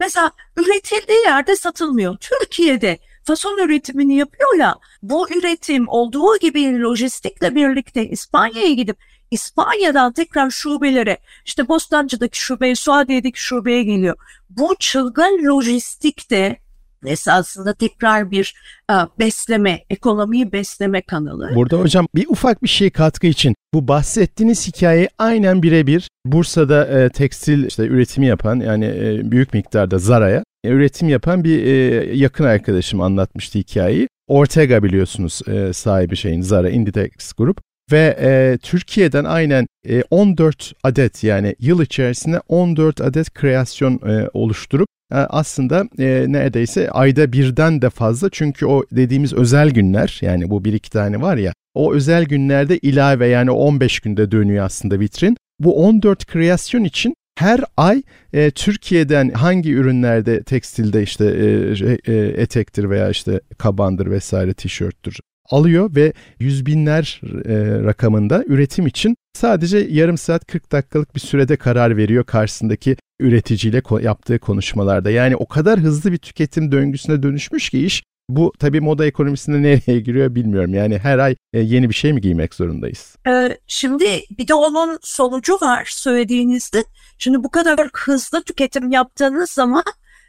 Mesela 0.00 0.30
üretildiği 0.56 1.18
yerde 1.26 1.56
satılmıyor. 1.56 2.16
Türkiye'de 2.16 2.98
fason 3.24 3.58
üretimini 3.58 4.16
yapıyor 4.16 4.54
ya 4.58 4.76
bu 5.02 5.30
üretim 5.30 5.88
olduğu 5.88 6.38
gibi 6.38 6.82
lojistikle 6.82 7.54
birlikte 7.54 8.08
İspanya'ya 8.08 8.72
gidip 8.72 8.96
İspanya'dan 9.30 10.12
tekrar 10.12 10.50
şubelere 10.50 11.18
işte 11.44 11.68
Bostancı'daki 11.68 12.38
şubeye, 12.38 12.74
Suadiye'deki 12.74 13.40
şubeye 13.40 13.82
geliyor. 13.82 14.16
Bu 14.50 14.76
çılgın 14.78 15.46
lojistik 15.48 16.30
de 16.30 16.58
esasında 17.06 17.74
tekrar 17.74 18.30
bir 18.30 18.54
e, 18.90 18.94
besleme, 19.18 19.80
ekonomiyi 19.90 20.52
besleme 20.52 21.02
kanalı. 21.02 21.50
Burada 21.54 21.80
hocam 21.80 22.06
bir 22.14 22.26
ufak 22.28 22.62
bir 22.62 22.68
şey 22.68 22.90
katkı 22.90 23.26
için 23.26 23.54
bu 23.74 23.88
bahsettiğiniz 23.88 24.68
hikaye 24.68 25.08
aynen 25.18 25.62
birebir 25.62 26.08
Bursa'da 26.26 26.86
e, 26.86 27.08
tekstil 27.08 27.66
işte 27.66 27.86
üretimi 27.86 28.26
yapan 28.26 28.60
yani 28.60 28.84
e, 28.84 29.30
büyük 29.30 29.54
miktarda 29.54 29.98
Zara'ya 29.98 30.44
e, 30.64 30.68
üretim 30.68 31.08
yapan 31.08 31.44
bir 31.44 31.66
e, 31.66 31.72
yakın 32.16 32.44
arkadaşım 32.44 33.00
anlatmıştı 33.00 33.58
hikayeyi. 33.58 34.08
Ortega 34.28 34.82
biliyorsunuz 34.82 35.40
e, 35.48 35.72
sahibi 35.72 36.16
şeyin 36.16 36.42
Zara 36.42 36.70
Inditex 36.70 37.32
Grup 37.32 37.58
ve 37.92 38.16
e, 38.20 38.58
Türkiye'den 38.62 39.24
aynen 39.24 39.66
e, 39.88 40.02
14 40.10 40.72
adet 40.82 41.24
yani 41.24 41.56
yıl 41.58 41.82
içerisinde 41.82 42.40
14 42.48 43.00
adet 43.00 43.34
kreasyon 43.34 44.00
e, 44.08 44.28
oluşturup 44.32 44.88
aslında 45.14 45.88
e, 45.98 46.24
neredeyse 46.28 46.90
ayda 46.90 47.32
birden 47.32 47.82
de 47.82 47.90
fazla 47.90 48.28
çünkü 48.30 48.66
o 48.66 48.84
dediğimiz 48.92 49.32
özel 49.32 49.70
günler 49.70 50.18
yani 50.22 50.50
bu 50.50 50.64
bir 50.64 50.72
iki 50.72 50.90
tane 50.90 51.20
var 51.20 51.36
ya 51.36 51.52
o 51.74 51.94
özel 51.94 52.24
günlerde 52.24 52.78
ilave 52.78 53.26
yani 53.26 53.50
15 53.50 54.00
günde 54.00 54.30
dönüyor 54.30 54.64
aslında 54.64 55.00
vitrin. 55.00 55.36
Bu 55.60 55.86
14 55.86 56.26
kreasyon 56.26 56.84
için 56.84 57.14
her 57.38 57.60
ay 57.76 58.02
e, 58.32 58.50
Türkiye'den 58.50 59.30
hangi 59.30 59.72
ürünlerde 59.72 60.42
tekstilde 60.42 61.02
işte 61.02 61.24
e, 61.24 62.12
e, 62.12 62.42
etektir 62.42 62.90
veya 62.90 63.10
işte 63.10 63.40
kabandır 63.58 64.10
vesaire 64.10 64.54
tişörttür 64.54 65.18
alıyor 65.50 65.96
ve 65.96 66.12
yüz 66.38 66.66
binler 66.66 67.20
e, 67.44 67.84
rakamında 67.84 68.44
üretim 68.46 68.86
için 68.86 69.16
sadece 69.34 69.78
yarım 69.78 70.18
saat 70.18 70.46
40 70.46 70.72
dakikalık 70.72 71.14
bir 71.14 71.20
sürede 71.20 71.56
karar 71.56 71.96
veriyor 71.96 72.24
karşısındaki 72.24 72.96
üreticiyle 73.22 73.82
yaptığı 74.00 74.38
konuşmalarda. 74.38 75.10
Yani 75.10 75.36
o 75.36 75.46
kadar 75.46 75.80
hızlı 75.80 76.12
bir 76.12 76.18
tüketim 76.18 76.72
döngüsüne 76.72 77.22
dönüşmüş 77.22 77.70
ki 77.70 77.86
iş 77.86 78.02
bu 78.28 78.52
tabii 78.58 78.80
moda 78.80 79.06
ekonomisinde 79.06 79.62
nereye 79.62 80.00
giriyor 80.00 80.34
bilmiyorum. 80.34 80.74
Yani 80.74 80.98
her 80.98 81.18
ay 81.18 81.36
e, 81.52 81.60
yeni 81.60 81.88
bir 81.88 81.94
şey 81.94 82.12
mi 82.12 82.20
giymek 82.20 82.54
zorundayız? 82.54 83.16
Ee, 83.28 83.58
şimdi 83.66 84.20
bir 84.38 84.48
de 84.48 84.54
onun 84.54 84.98
sonucu 85.02 85.54
var 85.54 85.88
söylediğinizde. 85.90 86.84
Şimdi 87.18 87.44
bu 87.44 87.50
kadar 87.50 87.88
hızlı 87.94 88.42
tüketim 88.42 88.90
yaptığınız 88.90 89.50
zaman 89.50 89.84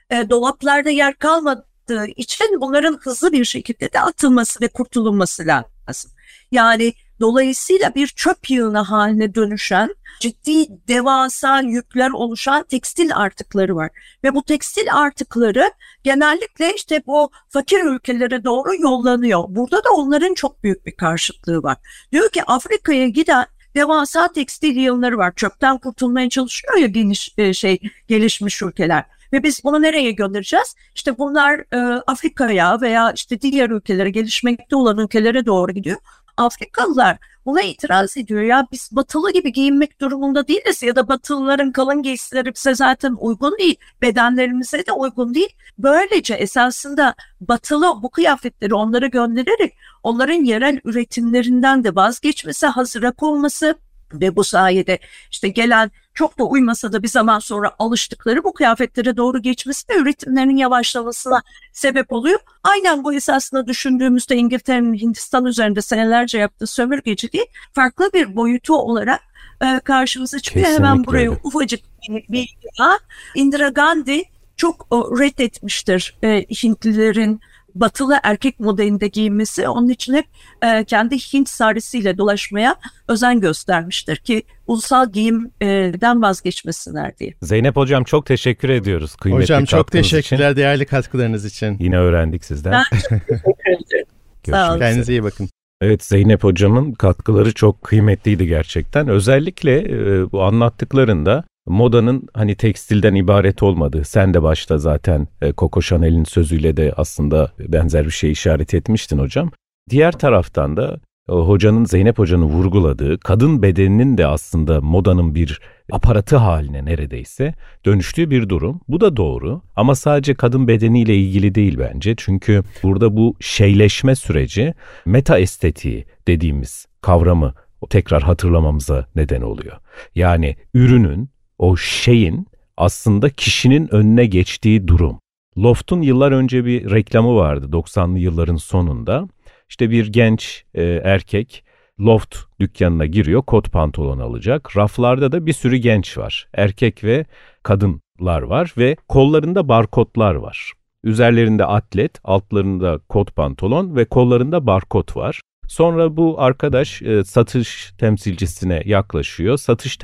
e, 0.09 0.29
dolaplarda 0.29 0.89
yer 0.89 1.13
kalmadı 1.15 1.65
arttığı 1.83 2.05
için 2.15 2.61
bunların 2.61 2.99
hızlı 3.01 3.31
bir 3.31 3.45
şekilde 3.45 3.93
de 3.93 3.99
atılması 3.99 4.61
ve 4.61 4.67
kurtulunması 4.67 5.45
lazım. 5.45 6.11
Yani 6.51 6.93
dolayısıyla 7.23 7.95
bir 7.95 8.07
çöp 8.07 8.49
yığını 8.49 8.79
haline 8.79 9.35
dönüşen 9.35 9.95
ciddi 10.19 10.67
devasa 10.87 11.61
yükler 11.61 12.09
oluşan 12.09 12.63
tekstil 12.63 13.15
artıkları 13.15 13.75
var. 13.75 13.89
Ve 14.23 14.35
bu 14.35 14.43
tekstil 14.43 14.93
artıkları 14.93 15.71
genellikle 16.03 16.75
işte 16.75 17.03
bu 17.07 17.29
fakir 17.49 17.83
ülkelere 17.83 18.43
doğru 18.43 18.75
yollanıyor. 18.81 19.43
Burada 19.47 19.83
da 19.83 19.89
onların 19.89 20.33
çok 20.33 20.63
büyük 20.63 20.85
bir 20.85 20.95
karşıtlığı 20.95 21.63
var. 21.63 21.77
Diyor 22.11 22.29
ki 22.29 22.43
Afrika'ya 22.43 23.07
giden 23.07 23.45
devasa 23.75 24.31
tekstil 24.31 24.75
yığınları 24.75 25.17
var. 25.17 25.33
Çöpten 25.35 25.77
kurtulmaya 25.77 26.29
çalışıyor 26.29 26.77
ya 26.77 26.87
geniş 26.87 27.33
e, 27.37 27.53
şey 27.53 27.79
gelişmiş 28.07 28.61
ülkeler. 28.61 29.05
Ve 29.33 29.43
biz 29.43 29.63
bunu 29.63 29.81
nereye 29.81 30.11
göndereceğiz? 30.11 30.75
İşte 30.95 31.17
bunlar 31.17 31.59
e, 31.73 32.01
Afrika'ya 32.07 32.81
veya 32.81 33.11
işte 33.11 33.41
diğer 33.41 33.69
ülkelere, 33.69 34.09
gelişmekte 34.09 34.75
olan 34.75 34.97
ülkelere 34.97 35.45
doğru 35.45 35.71
gidiyor. 35.71 35.97
Afrikalılar 36.37 37.17
buna 37.45 37.61
itiraz 37.61 38.17
ediyor. 38.17 38.41
Ya 38.41 38.67
biz 38.71 38.89
batılı 38.91 39.33
gibi 39.33 39.51
giyinmek 39.51 40.01
durumunda 40.01 40.47
değiliz 40.47 40.83
ya 40.83 40.95
da 40.95 41.07
batılıların 41.07 41.71
kalın 41.71 42.03
giysileri 42.03 42.55
bize 42.55 42.75
zaten 42.75 43.15
uygun 43.19 43.57
değil. 43.57 43.75
Bedenlerimize 44.01 44.85
de 44.85 44.91
uygun 44.91 45.33
değil. 45.33 45.55
Böylece 45.77 46.33
esasında 46.33 47.15
batılı 47.41 48.03
bu 48.03 48.09
kıyafetleri 48.09 48.73
onlara 48.73 49.07
göndererek 49.07 49.73
onların 50.03 50.43
yerel 50.43 50.79
üretimlerinden 50.83 51.83
de 51.83 51.95
vazgeçmesi, 51.95 52.67
hazıra 52.67 53.11
konması 53.11 53.75
ve 54.13 54.35
bu 54.35 54.43
sayede 54.43 54.99
işte 55.31 55.47
gelen 55.47 55.91
çok 56.13 56.39
da 56.39 56.43
uymasa 56.43 56.93
da 56.93 57.03
bir 57.03 57.07
zaman 57.07 57.39
sonra 57.39 57.71
alıştıkları 57.79 58.43
bu 58.43 58.53
kıyafetlere 58.53 59.17
doğru 59.17 59.41
geçmesi 59.41 59.89
de 59.89 59.93
üretimlerin 59.95 60.57
yavaşlamasına 60.57 61.41
sebep 61.73 62.11
oluyor. 62.11 62.39
Aynen 62.63 63.03
bu 63.03 63.13
esasında 63.13 63.67
düşündüğümüzde 63.67 64.35
İngiltere'nin 64.35 64.93
Hindistan 64.93 65.45
üzerinde 65.45 65.81
senelerce 65.81 66.37
yaptığı 66.37 66.67
sömürgeciliği 66.67 67.45
farklı 67.73 68.09
bir 68.13 68.35
boyutu 68.35 68.77
olarak 68.77 69.21
e, 69.61 69.79
karşımıza 69.79 70.39
çıkıyor. 70.39 70.65
Kesinlikle 70.65 70.87
Hemen 70.87 71.05
buraya 71.05 71.29
öyle. 71.29 71.39
ufacık 71.43 71.79
bir 72.09 72.25
bir 72.29 72.55
daha 72.79 72.97
Indira 73.35 73.69
Gandhi 73.69 74.23
çok 74.57 74.87
reddetmiştir 74.91 76.17
e, 76.23 76.45
Hintlilerin 76.63 77.41
batılı 77.75 78.19
erkek 78.23 78.59
modelinde 78.59 79.07
giyinmesi. 79.07 79.67
Onun 79.67 79.89
için 79.89 80.13
hep 80.13 80.25
e, 80.61 80.83
kendi 80.83 81.17
Hint 81.17 81.49
sarisiyle 81.49 82.17
dolaşmaya 82.17 82.75
özen 83.07 83.39
göstermiştir 83.39 84.15
ki 84.15 84.43
ulusal 84.67 85.11
giyimden 85.11 86.21
vazgeçmesinler 86.21 87.17
diye. 87.17 87.33
Zeynep 87.41 87.75
Hocam 87.75 88.03
çok 88.03 88.25
teşekkür 88.25 88.69
ediyoruz. 88.69 89.15
Kıymetli 89.15 89.43
Hocam 89.43 89.65
çok 89.65 89.91
teşekkürler 89.91 90.51
Için. 90.51 90.61
değerli 90.61 90.85
katkılarınız 90.85 91.45
için. 91.45 91.77
Yine 91.79 91.97
öğrendik 91.97 92.45
sizden. 92.45 92.71
Ben 92.73 92.83
teşekkür 92.91 93.35
ederim. 93.35 94.05
Sağ 94.45 94.67
Görüşmek. 94.67 94.79
Kendinize 94.79 95.13
iyi 95.13 95.23
bakın. 95.23 95.49
Evet 95.81 96.03
Zeynep 96.03 96.43
hocamın 96.43 96.91
katkıları 96.91 97.53
çok 97.53 97.81
kıymetliydi 97.81 98.47
gerçekten. 98.47 99.07
Özellikle 99.07 99.79
e, 99.79 100.31
bu 100.31 100.43
anlattıklarında 100.43 101.43
modanın 101.65 102.27
hani 102.33 102.55
tekstilden 102.55 103.15
ibaret 103.15 103.63
olmadığı, 103.63 104.03
sen 104.03 104.33
de 104.33 104.43
başta 104.43 104.77
zaten 104.77 105.27
e, 105.41 105.53
Coco 105.57 105.81
Chanel'in 105.81 106.23
sözüyle 106.23 106.77
de 106.77 106.93
aslında 106.97 107.51
benzer 107.59 108.05
bir 108.05 108.11
şey 108.11 108.31
işaret 108.31 108.73
etmiştin 108.73 109.17
hocam. 109.17 109.51
Diğer 109.89 110.11
taraftan 110.11 110.77
da 110.77 110.99
e, 111.29 111.33
hocanın 111.33 111.85
Zeynep 111.85 112.19
hocanın 112.19 112.45
vurguladığı 112.45 113.19
kadın 113.19 113.61
bedeninin 113.61 114.17
de 114.17 114.27
aslında 114.27 114.81
modanın 114.81 115.35
bir 115.35 115.61
aparatı 115.91 116.37
haline 116.37 116.85
neredeyse 116.85 117.53
dönüştüğü 117.85 118.29
bir 118.29 118.49
durum. 118.49 118.81
Bu 118.87 119.01
da 119.01 119.17
doğru 119.17 119.61
ama 119.75 119.95
sadece 119.95 120.33
kadın 120.33 120.67
bedeniyle 120.67 121.17
ilgili 121.17 121.55
değil 121.55 121.79
bence. 121.79 122.13
Çünkü 122.17 122.63
burada 122.83 123.17
bu 123.17 123.35
şeyleşme 123.39 124.15
süreci 124.15 124.73
meta 125.05 125.39
estetiği 125.39 126.05
dediğimiz 126.27 126.85
kavramı 127.01 127.53
tekrar 127.89 128.23
hatırlamamıza 128.23 129.07
neden 129.15 129.41
oluyor. 129.41 129.77
Yani 130.15 130.55
ürünün, 130.73 131.29
o 131.57 131.77
şeyin 131.77 132.47
aslında 132.77 133.29
kişinin 133.29 133.93
önüne 133.93 134.25
geçtiği 134.25 134.87
durum. 134.87 135.19
Loft'un 135.57 136.01
yıllar 136.01 136.31
önce 136.31 136.65
bir 136.65 136.91
reklamı 136.91 137.35
vardı 137.35 137.67
90'lı 137.71 138.19
yılların 138.19 138.55
sonunda. 138.55 139.27
İşte 139.69 139.89
bir 139.89 140.07
genç 140.07 140.63
e, 140.73 140.83
erkek 140.83 141.63
Loft 141.99 142.35
dükkanına 142.59 143.05
giriyor, 143.05 143.41
kot 143.41 143.71
pantolon 143.71 144.19
alacak. 144.19 144.77
Raflarda 144.77 145.31
da 145.31 145.45
bir 145.45 145.53
sürü 145.53 145.77
genç 145.77 146.17
var. 146.17 146.47
Erkek 146.53 147.03
ve 147.03 147.25
kadınlar 147.63 148.41
var 148.41 148.73
ve 148.77 148.95
kollarında 149.07 149.67
barkodlar 149.67 150.35
var. 150.35 150.73
Üzerlerinde 151.03 151.65
atlet, 151.65 152.19
altlarında 152.23 152.99
kot 153.09 153.35
pantolon 153.35 153.95
ve 153.95 154.05
kollarında 154.05 154.67
barkod 154.67 155.15
var. 155.15 155.41
Sonra 155.67 156.17
bu 156.17 156.35
arkadaş 156.41 157.01
e, 157.01 157.23
satış 157.23 157.93
temsilcisine 157.97 158.81
yaklaşıyor. 158.85 159.57
Satış 159.57 159.97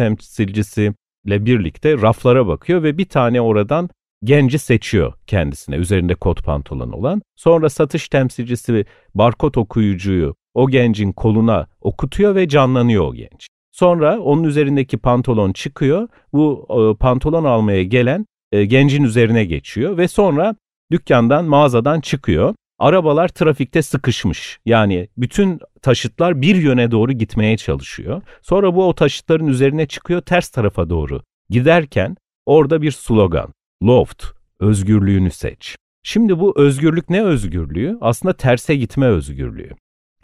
temsilcisiyle 1.25 1.45
birlikte 1.45 2.01
raflara 2.01 2.47
bakıyor 2.47 2.83
ve 2.83 2.97
bir 2.97 3.05
tane 3.05 3.41
oradan 3.41 3.89
genci 4.23 4.59
seçiyor 4.59 5.13
kendisine 5.27 5.75
üzerinde 5.75 6.15
kot 6.15 6.43
pantolon 6.43 6.91
olan. 6.91 7.21
Sonra 7.35 7.69
satış 7.69 8.09
temsilcisi 8.09 8.85
barkod 9.15 9.55
okuyucuyu 9.55 10.35
o 10.53 10.69
gencin 10.69 11.11
koluna 11.11 11.67
okutuyor 11.81 12.35
ve 12.35 12.47
canlanıyor 12.47 13.05
o 13.05 13.13
genç. 13.13 13.47
Sonra 13.71 14.19
onun 14.19 14.43
üzerindeki 14.43 14.97
pantolon 14.97 15.53
çıkıyor. 15.53 16.07
Bu 16.33 16.67
e, 16.69 16.97
pantolon 16.97 17.43
almaya 17.43 17.83
gelen 17.83 18.25
e, 18.51 18.65
gencin 18.65 19.03
üzerine 19.03 19.45
geçiyor 19.45 19.97
ve 19.97 20.07
sonra 20.07 20.55
dükkandan 20.91 21.45
mağazadan 21.45 22.01
çıkıyor. 22.01 22.55
Arabalar 22.79 23.27
trafikte 23.27 23.81
sıkışmış. 23.81 24.59
Yani 24.65 25.07
bütün 25.17 25.59
taşıtlar 25.81 26.41
bir 26.41 26.55
yöne 26.55 26.91
doğru 26.91 27.11
gitmeye 27.11 27.57
çalışıyor. 27.57 28.21
Sonra 28.41 28.75
bu 28.75 28.87
o 28.87 28.93
taşıtların 28.93 29.47
üzerine 29.47 29.87
çıkıyor 29.87 30.21
ters 30.21 30.49
tarafa 30.49 30.89
doğru. 30.89 31.21
Giderken 31.49 32.17
orada 32.45 32.81
bir 32.81 32.91
slogan. 32.91 33.53
Loft, 33.83 34.23
özgürlüğünü 34.59 35.31
seç. 35.31 35.75
Şimdi 36.03 36.39
bu 36.39 36.53
özgürlük 36.59 37.09
ne 37.09 37.23
özgürlüğü? 37.23 37.97
Aslında 38.01 38.33
terse 38.33 38.75
gitme 38.75 39.05
özgürlüğü. 39.05 39.71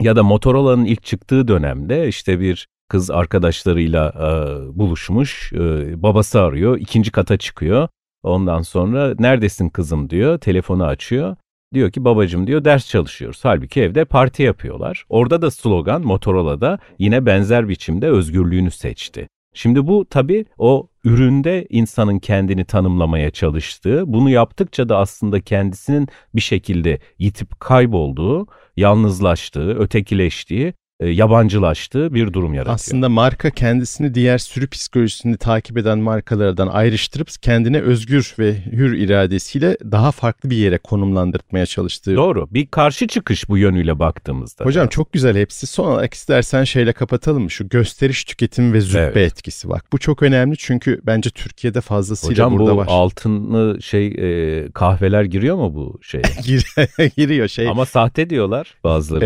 Ya 0.00 0.16
da 0.16 0.22
Motorola'nın 0.22 0.84
ilk 0.84 1.02
çıktığı 1.02 1.48
dönemde 1.48 2.08
işte 2.08 2.40
bir 2.40 2.66
kız 2.88 3.10
arkadaşlarıyla 3.10 4.12
e, 4.16 4.78
buluşmuş, 4.78 5.52
e, 5.52 6.02
babası 6.02 6.40
arıyor, 6.40 6.78
ikinci 6.78 7.12
kata 7.12 7.36
çıkıyor. 7.36 7.88
Ondan 8.22 8.62
sonra 8.62 9.14
neredesin 9.18 9.68
kızım 9.68 10.10
diyor, 10.10 10.38
telefonu 10.38 10.84
açıyor. 10.84 11.36
Diyor 11.76 11.90
ki 11.90 12.04
babacım 12.04 12.46
diyor 12.46 12.64
ders 12.64 12.88
çalışıyoruz. 12.88 13.40
Halbuki 13.42 13.80
evde 13.80 14.04
parti 14.04 14.42
yapıyorlar. 14.42 15.04
Orada 15.08 15.42
da 15.42 15.50
slogan 15.50 16.02
Motorola'da 16.02 16.78
yine 16.98 17.26
benzer 17.26 17.68
biçimde 17.68 18.08
özgürlüğünü 18.08 18.70
seçti. 18.70 19.28
Şimdi 19.54 19.86
bu 19.86 20.06
tabii 20.10 20.44
o 20.58 20.88
üründe 21.04 21.66
insanın 21.70 22.18
kendini 22.18 22.64
tanımlamaya 22.64 23.30
çalıştığı, 23.30 24.02
bunu 24.06 24.30
yaptıkça 24.30 24.88
da 24.88 24.98
aslında 24.98 25.40
kendisinin 25.40 26.08
bir 26.34 26.40
şekilde 26.40 26.98
yitip 27.18 27.60
kaybolduğu, 27.60 28.46
yalnızlaştığı, 28.76 29.78
ötekileştiği, 29.78 30.74
e, 31.00 31.08
yabancılaştığı 31.08 32.14
bir 32.14 32.32
durum 32.32 32.54
yaratıyor. 32.54 32.74
Aslında 32.74 33.08
marka 33.08 33.50
kendisini 33.50 34.14
diğer 34.14 34.38
sürü 34.38 34.68
psikolojisini 34.68 35.36
takip 35.36 35.78
eden 35.78 35.98
markalardan 35.98 36.66
ayrıştırıp 36.68 37.28
kendine 37.42 37.80
özgür 37.80 38.34
ve 38.38 38.54
hür 38.72 38.98
iradesiyle 38.98 39.76
daha 39.90 40.12
farklı 40.12 40.50
bir 40.50 40.56
yere 40.56 40.78
konumlandırmaya 40.78 41.66
çalıştığı. 41.66 42.16
Doğru. 42.16 42.48
Bir 42.50 42.66
karşı 42.66 43.06
çıkış 43.08 43.48
bu 43.48 43.58
yönüyle 43.58 43.98
baktığımızda. 43.98 44.64
Hocam 44.64 44.88
çok 44.88 45.12
güzel 45.12 45.36
hepsi. 45.36 45.66
Son 45.66 45.86
olarak 45.92 46.14
istersen 46.14 46.64
şeyle 46.64 46.92
kapatalım? 46.92 47.50
Şu 47.50 47.68
gösteriş 47.68 48.24
tüketim 48.24 48.72
ve 48.72 48.80
züppe 48.80 48.98
Evet. 49.00 49.16
etkisi 49.32 49.68
bak. 49.68 49.84
Bu 49.92 49.98
çok 49.98 50.22
önemli 50.22 50.56
çünkü 50.56 51.00
bence 51.06 51.30
Türkiye'de 51.30 51.80
fazlasıyla 51.80 52.30
Hocam 52.32 52.58
burada 52.58 52.72
bu 52.74 52.76
var. 52.76 52.86
altınlı 52.90 53.82
şey 53.82 54.06
e, 54.06 54.68
kahveler 54.72 55.24
giriyor 55.24 55.56
mu 55.56 55.74
bu 55.74 55.98
şeye? 56.02 56.22
Gir- 56.44 57.16
giriyor 57.16 57.48
şey. 57.48 57.68
Ama 57.68 57.86
sahte 57.86 58.30
diyorlar 58.30 58.74
bazıları. 58.84 59.24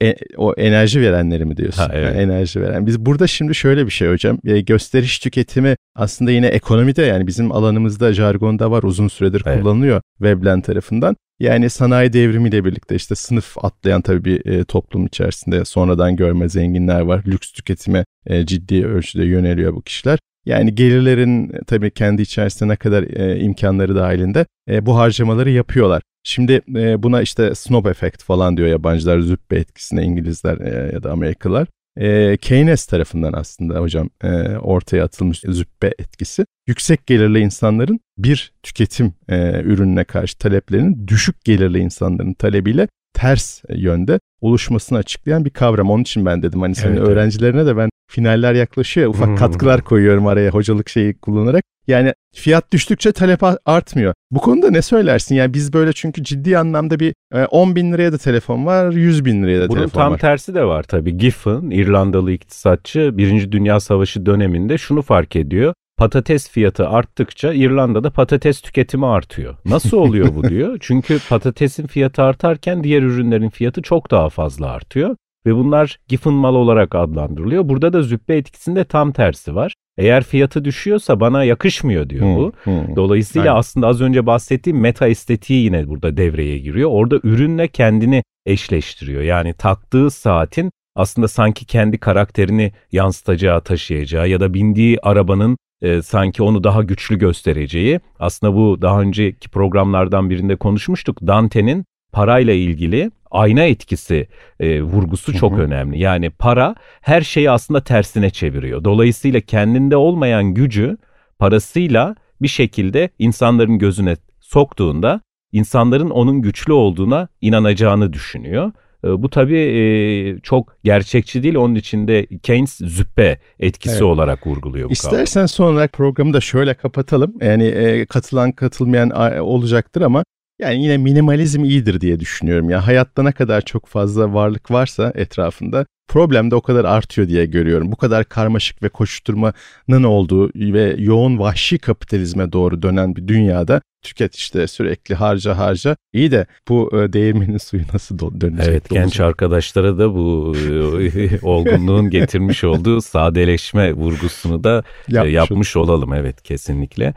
Ee, 0.00 0.06
e- 0.08 0.16
o 0.36 0.54
enerji 0.54 0.79
verenleri 1.00 1.44
mi 1.44 1.56
diyorsun? 1.56 1.82
Ha, 1.82 1.90
evet. 1.94 2.14
Ha, 2.14 2.20
enerji 2.20 2.60
veren. 2.60 2.86
Biz 2.86 3.00
burada 3.06 3.26
şimdi 3.26 3.54
şöyle 3.54 3.86
bir 3.86 3.90
şey 3.90 4.08
hocam. 4.08 4.38
E, 4.44 4.60
gösteriş 4.60 5.18
tüketimi 5.18 5.76
aslında 5.96 6.30
yine 6.30 6.46
ekonomide 6.46 7.02
yani 7.02 7.26
bizim 7.26 7.52
alanımızda 7.52 8.12
jargonda 8.12 8.70
var 8.70 8.82
uzun 8.82 9.08
süredir 9.08 9.42
Evet. 9.46 9.62
kullanılıyor 9.62 10.02
Veblen 10.20 10.60
tarafından. 10.60 11.16
Yani 11.40 11.70
sanayi 11.70 12.12
devrimiyle 12.12 12.64
birlikte 12.64 12.94
işte 12.94 13.14
sınıf 13.14 13.64
atlayan 13.64 14.02
tabii 14.02 14.24
bir 14.24 14.46
e, 14.46 14.64
toplum 14.64 15.06
içerisinde 15.06 15.64
sonradan 15.64 16.16
görme 16.16 16.48
zenginler 16.48 17.00
var. 17.00 17.22
Lüks 17.26 17.52
tüketime 17.52 18.04
e, 18.26 18.46
ciddi 18.46 18.86
ölçüde 18.86 19.24
yöneliyor 19.24 19.74
bu 19.74 19.82
kişiler. 19.82 20.18
Yani 20.46 20.74
gelirlerin 20.74 21.52
tabii 21.66 21.90
kendi 21.90 22.22
içerisinde 22.22 22.72
ne 22.72 22.76
kadar 22.76 23.02
e, 23.02 23.40
imkanları 23.40 23.96
dahilinde 23.96 24.46
e, 24.70 24.86
bu 24.86 24.96
harcamaları 24.96 25.50
yapıyorlar. 25.50 26.02
Şimdi 26.24 26.60
e, 26.76 27.02
buna 27.02 27.22
işte 27.22 27.54
snob 27.54 27.86
efekt 27.86 28.22
falan 28.22 28.56
diyor 28.56 28.68
yabancılar, 28.68 29.20
züppe 29.20 29.56
etkisine 29.56 30.02
İngilizler 30.02 30.58
e, 30.58 30.92
ya 30.92 31.02
da 31.02 31.12
Amerikalılar. 31.12 31.68
E, 31.96 32.36
Keynes 32.36 32.86
tarafından 32.86 33.32
aslında 33.32 33.80
hocam 33.80 34.10
e, 34.22 34.28
ortaya 34.56 35.04
atılmış 35.04 35.40
züppe 35.40 35.92
etkisi. 35.98 36.44
Yüksek 36.66 37.06
gelirli 37.06 37.38
insanların 37.38 38.00
bir 38.18 38.52
tüketim 38.62 39.14
e, 39.28 39.60
ürününe 39.60 40.04
karşı 40.04 40.38
taleplerinin 40.38 41.08
düşük 41.08 41.44
gelirli 41.44 41.78
insanların 41.78 42.34
talebiyle 42.34 42.88
ters 43.14 43.62
yönde 43.68 44.20
oluşmasını 44.40 44.98
açıklayan 44.98 45.44
bir 45.44 45.50
kavram. 45.50 45.90
Onun 45.90 46.02
için 46.02 46.26
ben 46.26 46.42
dedim 46.42 46.60
hani 46.60 46.74
senin 46.74 46.92
Evet, 46.92 46.98
evet. 46.98 47.08
öğrencilerine 47.10 47.66
de 47.66 47.76
ben 47.76 47.90
finaller 48.10 48.54
yaklaşıyor 48.54 49.04
ya, 49.06 49.10
ufak 49.10 49.28
Hmm. 49.28 49.36
katkılar 49.36 49.80
koyuyorum 49.84 50.26
araya 50.26 50.50
hocalık 50.50 50.88
şeyi 50.88 51.14
kullanarak. 51.18 51.64
Yani 51.86 52.14
fiyat 52.34 52.72
düştükçe 52.72 53.12
talep 53.12 53.40
artmıyor. 53.66 54.14
Bu 54.30 54.38
konuda 54.40 54.70
ne 54.70 54.82
söylersin? 54.82 55.34
Yani 55.34 55.54
biz 55.54 55.72
böyle 55.72 55.92
çünkü 55.92 56.24
ciddi 56.24 56.58
anlamda 56.58 57.00
bir 57.00 57.14
e, 57.34 57.44
10 57.44 57.76
bin 57.76 57.92
liraya 57.92 58.12
da 58.12 58.18
telefon 58.18 58.66
var, 58.66 58.92
100 58.92 59.24
bin 59.24 59.42
liraya 59.42 59.60
da 59.60 59.68
Bunun 59.68 59.78
telefon 59.78 60.00
tam 60.00 60.12
var. 60.12 60.18
tersi 60.18 60.54
de 60.54 60.64
var 60.64 60.82
tabii. 60.82 61.16
Giffen, 61.16 61.70
İrlandalı 61.70 62.32
iktisatçı, 62.32 63.10
Birinci 63.18 63.52
Dünya 63.52 63.80
Savaşı 63.80 64.26
döneminde 64.26 64.78
şunu 64.78 65.02
fark 65.02 65.36
ediyor. 65.36 65.74
Patates 65.96 66.48
fiyatı 66.50 66.88
arttıkça 66.88 67.52
İrlanda'da 67.52 68.10
patates 68.10 68.60
tüketimi 68.60 69.06
artıyor. 69.06 69.56
Nasıl 69.64 69.96
oluyor 69.96 70.34
bu 70.34 70.44
diyor. 70.48 70.76
Çünkü 70.80 71.18
patatesin 71.28 71.86
fiyatı 71.86 72.22
artarken 72.22 72.84
diğer 72.84 73.02
ürünlerin 73.02 73.48
fiyatı 73.50 73.82
çok 73.82 74.10
daha 74.10 74.28
fazla 74.28 74.66
artıyor. 74.70 75.16
Ve 75.46 75.54
bunlar 75.54 75.98
Giffen 76.08 76.32
mal 76.32 76.54
olarak 76.54 76.94
adlandırılıyor. 76.94 77.68
Burada 77.68 77.92
da 77.92 78.02
züppe 78.02 78.36
etkisinde 78.36 78.84
tam 78.84 79.12
tersi 79.12 79.54
var. 79.54 79.74
Eğer 79.98 80.24
fiyatı 80.24 80.64
düşüyorsa 80.64 81.20
bana 81.20 81.44
yakışmıyor 81.44 82.08
diyor 82.08 82.26
hmm, 82.26 82.36
bu. 82.36 82.52
Hmm, 82.64 82.96
Dolayısıyla 82.96 83.50
aynen. 83.50 83.58
aslında 83.58 83.86
az 83.86 84.00
önce 84.00 84.26
bahsettiğim 84.26 84.80
meta 84.80 85.08
estetiği 85.08 85.64
yine 85.64 85.88
burada 85.88 86.16
devreye 86.16 86.58
giriyor. 86.58 86.90
Orada 86.92 87.20
ürünle 87.22 87.68
kendini 87.68 88.22
eşleştiriyor. 88.46 89.22
Yani 89.22 89.54
taktığı 89.54 90.10
saatin 90.10 90.70
aslında 90.96 91.28
sanki 91.28 91.66
kendi 91.66 91.98
karakterini 91.98 92.72
yansıtacağı, 92.92 93.60
taşıyacağı 93.60 94.28
ya 94.28 94.40
da 94.40 94.54
bindiği 94.54 94.98
arabanın 95.02 95.56
e, 95.82 96.02
sanki 96.02 96.42
onu 96.42 96.64
daha 96.64 96.82
güçlü 96.82 97.18
göstereceği. 97.18 98.00
Aslında 98.18 98.54
bu 98.54 98.82
daha 98.82 99.00
önceki 99.00 99.48
programlardan 99.48 100.30
birinde 100.30 100.56
konuşmuştuk. 100.56 101.18
Dante'nin 101.26 101.84
parayla 102.12 102.54
ilgili 102.54 103.10
ayna 103.30 103.62
etkisi 103.62 104.28
e, 104.60 104.82
vurgusu 104.82 105.32
çok 105.32 105.52
hı 105.52 105.56
hı. 105.56 105.60
önemli. 105.60 105.98
Yani 105.98 106.30
para 106.30 106.74
her 107.00 107.22
şeyi 107.22 107.50
aslında 107.50 107.84
tersine 107.84 108.30
çeviriyor. 108.30 108.84
Dolayısıyla 108.84 109.40
kendinde 109.40 109.96
olmayan 109.96 110.44
gücü 110.54 110.96
parasıyla 111.38 112.16
bir 112.42 112.48
şekilde 112.48 113.10
insanların 113.18 113.78
gözüne 113.78 114.16
soktuğunda 114.40 115.20
insanların 115.52 116.10
onun 116.10 116.42
güçlü 116.42 116.72
olduğuna 116.72 117.28
inanacağını 117.40 118.12
düşünüyor. 118.12 118.72
E, 119.04 119.22
bu 119.22 119.30
tabii 119.30 119.58
e, 119.58 120.40
çok 120.40 120.76
gerçekçi 120.84 121.42
değil. 121.42 121.54
Onun 121.54 121.74
içinde 121.74 122.26
Keynes 122.26 122.76
züppe 122.76 123.38
etkisi 123.58 123.94
evet. 123.94 124.02
olarak 124.02 124.46
vurguluyor 124.46 124.88
bu 124.88 124.92
İstersen 124.92 125.34
kavram. 125.34 125.48
son 125.48 125.72
olarak 125.72 125.92
programı 125.92 126.32
da 126.32 126.40
şöyle 126.40 126.74
kapatalım. 126.74 127.34
Yani 127.40 127.64
e, 127.64 128.06
katılan 128.06 128.52
katılmayan 128.52 129.10
olacaktır 129.40 130.02
ama 130.02 130.24
yani 130.60 130.82
yine 130.82 130.96
minimalizm 130.96 131.64
iyidir 131.64 132.00
diye 132.00 132.20
düşünüyorum. 132.20 132.70
Ya 132.70 132.86
hayatta 132.86 133.22
ne 133.22 133.32
kadar 133.32 133.60
çok 133.60 133.86
fazla 133.86 134.34
varlık 134.34 134.70
varsa 134.70 135.12
etrafında 135.14 135.86
problem 136.08 136.50
de 136.50 136.54
o 136.54 136.60
kadar 136.60 136.84
artıyor 136.84 137.28
diye 137.28 137.46
görüyorum. 137.46 137.92
Bu 137.92 137.96
kadar 137.96 138.24
karmaşık 138.24 138.82
ve 138.82 138.88
koşturmanın 138.88 140.02
olduğu 140.04 140.50
ve 140.54 140.94
yoğun 140.98 141.38
vahşi 141.38 141.78
kapitalizme 141.78 142.52
doğru 142.52 142.82
dönen 142.82 143.16
bir 143.16 143.28
dünyada 143.28 143.80
tüket 144.02 144.34
işte 144.34 144.66
sürekli 144.66 145.14
harca 145.14 145.58
harca. 145.58 145.96
İyi 146.12 146.30
de 146.30 146.46
bu 146.68 146.90
e, 146.92 147.12
değirmenin 147.12 147.58
suyu 147.58 147.82
nasıl 147.92 148.40
dönecek? 148.40 148.68
Evet 148.68 148.90
genç 148.90 149.20
arkadaşlara 149.20 149.98
da 149.98 150.14
bu 150.14 150.56
e, 150.56 151.40
olgunluğun 151.42 152.10
getirmiş 152.10 152.64
olduğu 152.64 153.00
sadeleşme 153.00 153.92
vurgusunu 153.92 154.64
da 154.64 154.82
e, 155.08 155.14
yapmış, 155.14 155.34
yapmış 155.34 155.76
olalım. 155.76 156.14
Evet 156.14 156.42
kesinlikle. 156.42 157.14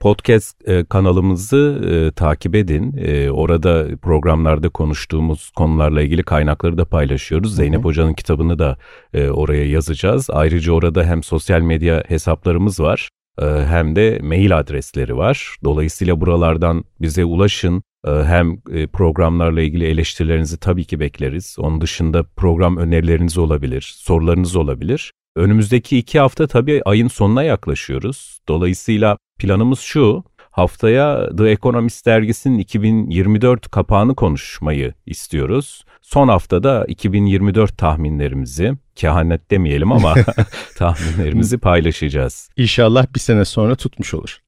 Podcast 0.00 0.64
kanalımızı 0.88 2.12
takip 2.16 2.54
edin. 2.54 2.92
Orada 3.30 3.86
programlarda 4.02 4.68
konuştuğumuz 4.68 5.50
konularla 5.50 6.02
ilgili 6.02 6.22
kaynakları 6.22 6.78
da 6.78 6.84
paylaşıyoruz. 6.84 7.56
Zeynep 7.56 7.84
Hoca'nın 7.84 8.14
kitabını 8.14 8.58
da 8.58 8.76
oraya 9.14 9.64
yazacağız. 9.64 10.30
Ayrıca 10.30 10.72
orada 10.72 11.04
hem 11.04 11.22
sosyal 11.22 11.60
medya 11.60 12.04
hesaplarımız 12.08 12.80
var 12.80 13.08
hem 13.46 13.96
de 13.96 14.18
mail 14.22 14.58
adresleri 14.58 15.16
var. 15.16 15.56
Dolayısıyla 15.64 16.20
buralardan 16.20 16.84
bize 17.00 17.24
ulaşın. 17.24 17.82
Ee, 18.06 18.10
hem 18.10 18.62
e, 18.72 18.86
programlarla 18.86 19.62
ilgili 19.62 19.84
eleştirilerinizi 19.84 20.60
tabii 20.60 20.84
ki 20.84 21.00
bekleriz. 21.00 21.56
Onun 21.58 21.80
dışında 21.80 22.22
program 22.22 22.76
önerileriniz 22.76 23.38
olabilir, 23.38 23.94
sorularınız 23.96 24.56
olabilir. 24.56 25.12
Önümüzdeki 25.36 25.98
iki 25.98 26.18
hafta 26.18 26.46
tabii 26.46 26.82
ayın 26.84 27.08
sonuna 27.08 27.42
yaklaşıyoruz. 27.42 28.40
Dolayısıyla 28.48 29.18
planımız 29.38 29.80
şu, 29.80 30.24
haftaya 30.58 31.36
The 31.36 31.50
Economist 31.50 32.06
dergisinin 32.06 32.58
2024 32.58 33.70
kapağını 33.70 34.14
konuşmayı 34.14 34.94
istiyoruz. 35.06 35.84
Son 36.02 36.28
haftada 36.28 36.84
2024 36.88 37.78
tahminlerimizi, 37.78 38.72
kehanet 38.94 39.50
demeyelim 39.50 39.92
ama 39.92 40.14
tahminlerimizi 40.76 41.58
paylaşacağız. 41.58 42.50
İnşallah 42.56 43.06
bir 43.14 43.20
sene 43.20 43.44
sonra 43.44 43.74
tutmuş 43.74 44.14
olur. 44.14 44.38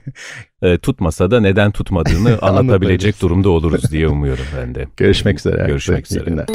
e, 0.62 0.78
tutmasa 0.78 1.30
da 1.30 1.40
neden 1.40 1.70
tutmadığını 1.70 2.38
anlatabilecek 2.42 3.22
durumda 3.22 3.50
oluruz 3.50 3.92
diye 3.92 4.08
umuyorum 4.08 4.44
ben 4.56 4.74
de. 4.74 4.86
Görüşmek 4.96 5.38
üzere. 5.38 5.66
Görüşmek 5.66 6.06
üzere. 6.06 6.46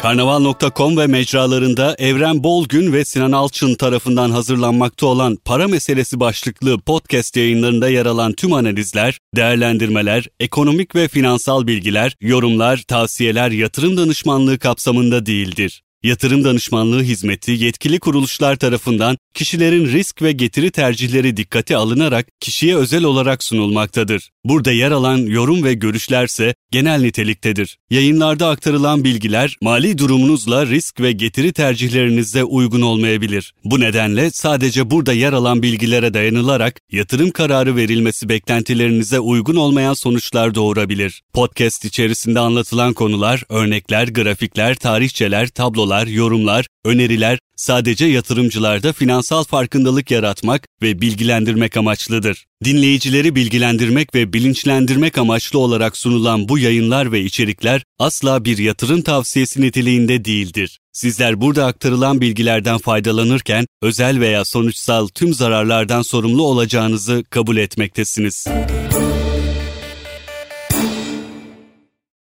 Karnaval.com 0.00 0.96
ve 0.96 1.06
mecralarında 1.06 1.94
Evren 1.98 2.44
Bolgün 2.44 2.92
ve 2.92 3.04
Sinan 3.04 3.32
Alçın 3.32 3.74
tarafından 3.74 4.30
hazırlanmakta 4.30 5.06
olan 5.06 5.36
Para 5.44 5.68
Meselesi 5.68 6.20
başlıklı 6.20 6.80
podcast 6.80 7.36
yayınlarında 7.36 7.88
yer 7.88 8.06
alan 8.06 8.32
tüm 8.32 8.52
analizler, 8.52 9.18
değerlendirmeler, 9.36 10.28
ekonomik 10.40 10.94
ve 10.94 11.08
finansal 11.08 11.66
bilgiler, 11.66 12.16
yorumlar, 12.20 12.76
tavsiyeler, 12.76 13.50
yatırım 13.50 13.96
danışmanlığı 13.96 14.58
kapsamında 14.58 15.26
değildir. 15.26 15.82
Yatırım 16.02 16.44
danışmanlığı 16.44 17.02
hizmeti 17.02 17.52
yetkili 17.52 18.00
kuruluşlar 18.00 18.56
tarafından 18.56 19.18
kişilerin 19.34 19.86
risk 19.86 20.22
ve 20.22 20.32
getiri 20.32 20.70
tercihleri 20.70 21.36
dikkate 21.36 21.76
alınarak 21.76 22.26
kişiye 22.40 22.76
özel 22.76 23.04
olarak 23.04 23.44
sunulmaktadır. 23.44 24.30
Burada 24.44 24.72
yer 24.72 24.90
alan 24.90 25.18
yorum 25.18 25.64
ve 25.64 25.74
görüşlerse 25.74 26.54
genel 26.70 27.00
niteliktedir. 27.00 27.78
Yayınlarda 27.90 28.48
aktarılan 28.48 29.04
bilgiler 29.04 29.56
mali 29.62 29.98
durumunuzla 29.98 30.66
risk 30.66 31.00
ve 31.00 31.12
getiri 31.12 31.52
tercihlerinizde 31.52 32.44
uygun 32.44 32.80
olmayabilir. 32.80 33.54
Bu 33.64 33.80
nedenle 33.80 34.30
sadece 34.30 34.90
burada 34.90 35.12
yer 35.12 35.32
alan 35.32 35.62
bilgilere 35.62 36.14
dayanılarak 36.14 36.80
yatırım 36.92 37.30
kararı 37.30 37.76
verilmesi 37.76 38.28
beklentilerinize 38.28 39.20
uygun 39.20 39.56
olmayan 39.56 39.94
sonuçlar 39.94 40.54
doğurabilir. 40.54 41.22
Podcast 41.32 41.84
içerisinde 41.84 42.40
anlatılan 42.40 42.92
konular, 42.92 43.42
örnekler, 43.48 44.08
grafikler, 44.08 44.74
tarihçeler, 44.74 45.48
tablolar, 45.48 45.85
yorumlar, 46.06 46.66
öneriler 46.84 47.38
sadece 47.56 48.06
yatırımcılarda 48.06 48.92
finansal 48.92 49.44
farkındalık 49.44 50.10
yaratmak 50.10 50.66
ve 50.82 51.00
bilgilendirmek 51.00 51.76
amaçlıdır. 51.76 52.46
Dinleyicileri 52.64 53.34
bilgilendirmek 53.34 54.14
ve 54.14 54.32
bilinçlendirmek 54.32 55.18
amaçlı 55.18 55.58
olarak 55.58 55.96
sunulan 55.96 56.48
bu 56.48 56.58
yayınlar 56.58 57.12
ve 57.12 57.20
içerikler 57.20 57.84
asla 57.98 58.44
bir 58.44 58.58
yatırım 58.58 59.02
tavsiyesi 59.02 59.62
niteliğinde 59.62 60.24
değildir. 60.24 60.78
Sizler 60.92 61.40
burada 61.40 61.66
aktarılan 61.66 62.20
bilgilerden 62.20 62.78
faydalanırken 62.78 63.66
özel 63.82 64.20
veya 64.20 64.44
sonuçsal 64.44 65.08
tüm 65.08 65.34
zararlardan 65.34 66.02
sorumlu 66.02 66.42
olacağınızı 66.42 67.24
kabul 67.30 67.56
etmektesiniz. 67.56 68.46